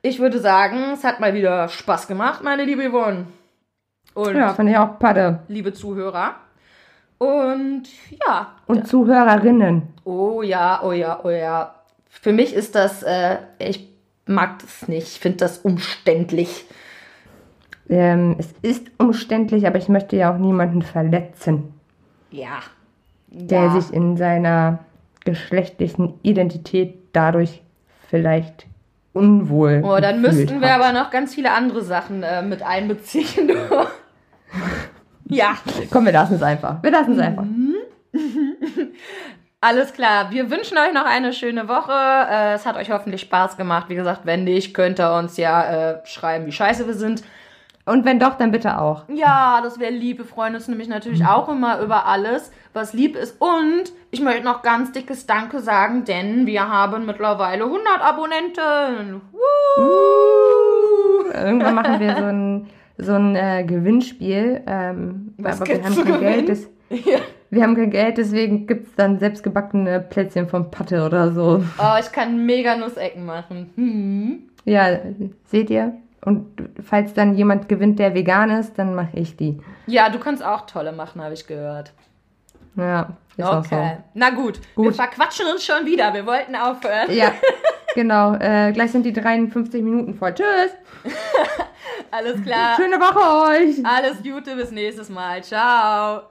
[0.02, 3.26] ich würde sagen, es hat mal wieder Spaß gemacht, meine liebe Yvonne.
[4.14, 5.40] Und Ja, fand ich auch Patte.
[5.46, 6.34] liebe Zuhörer.
[7.18, 7.84] Und
[8.26, 8.52] ja.
[8.66, 9.82] Und Zuhörerinnen.
[10.04, 11.74] Oh ja, oh ja, oh ja.
[12.08, 13.88] Für mich ist das, äh, ich
[14.28, 15.06] mag das nicht.
[15.08, 16.64] Ich finde das umständlich.
[17.88, 21.72] Ähm, es ist umständlich, aber ich möchte ja auch niemanden verletzen,
[22.30, 22.60] Ja.
[23.28, 23.80] der ja.
[23.80, 24.80] sich in seiner
[25.24, 27.62] geschlechtlichen Identität dadurch
[28.08, 28.66] vielleicht
[29.14, 30.80] unwohl Oh, dann müssten wir hat.
[30.80, 33.50] aber noch ganz viele andere Sachen äh, mit einbeziehen.
[35.24, 35.56] ja,
[35.90, 36.82] Komm, wir lassen es einfach.
[36.82, 37.44] Wir lassen es einfach.
[39.60, 40.30] alles klar.
[40.30, 41.92] Wir wünschen euch noch eine schöne Woche.
[41.92, 43.88] Äh, es hat euch hoffentlich Spaß gemacht.
[43.88, 47.22] Wie gesagt, wenn nicht, könnt ihr uns ja äh, schreiben, wie scheiße wir sind.
[47.84, 49.04] Und wenn doch, dann bitte auch.
[49.08, 50.18] Ja, das wäre lieb.
[50.18, 53.40] Wir freuen uns nämlich natürlich auch immer über alles, was lieb ist.
[53.40, 59.22] Und ich möchte noch ganz dickes Danke sagen, denn wir haben mittlerweile 100 Abonnenten.
[59.32, 61.30] Woo!
[61.32, 64.62] Irgendwann machen wir so ein, so ein äh, Gewinnspiel.
[64.66, 66.20] Ähm, Was aber wir haben kein gewinnen?
[66.20, 66.48] Geld.
[66.50, 67.18] Das, Ja.
[67.50, 71.64] Wir haben kein Geld, deswegen gibt es dann selbstgebackene Plätzchen von Patte oder so.
[71.78, 73.70] Oh, ich kann mega Nussecken machen.
[73.76, 74.50] Hm.
[74.64, 74.98] Ja,
[75.44, 75.94] seht ihr?
[76.24, 76.46] Und
[76.82, 79.60] falls dann jemand gewinnt, der vegan ist, dann mache ich die.
[79.86, 81.92] Ja, du kannst auch tolle machen, habe ich gehört.
[82.76, 83.98] Ja, ist auch Okay.
[84.14, 84.96] Na gut, wir Gut.
[84.96, 86.12] verquatschen uns schon wieder.
[86.14, 87.06] Wir wollten aufhören.
[87.08, 87.12] so.
[87.12, 87.32] Ja,
[87.94, 88.34] genau.
[88.34, 90.34] Äh, gleich sind die 53 Minuten voll.
[90.34, 90.72] Tschüss.
[92.10, 92.76] Alles klar.
[92.76, 93.84] Schöne Woche euch.
[93.84, 95.42] Alles Gute, bis nächstes Mal.
[95.42, 96.22] Ciao.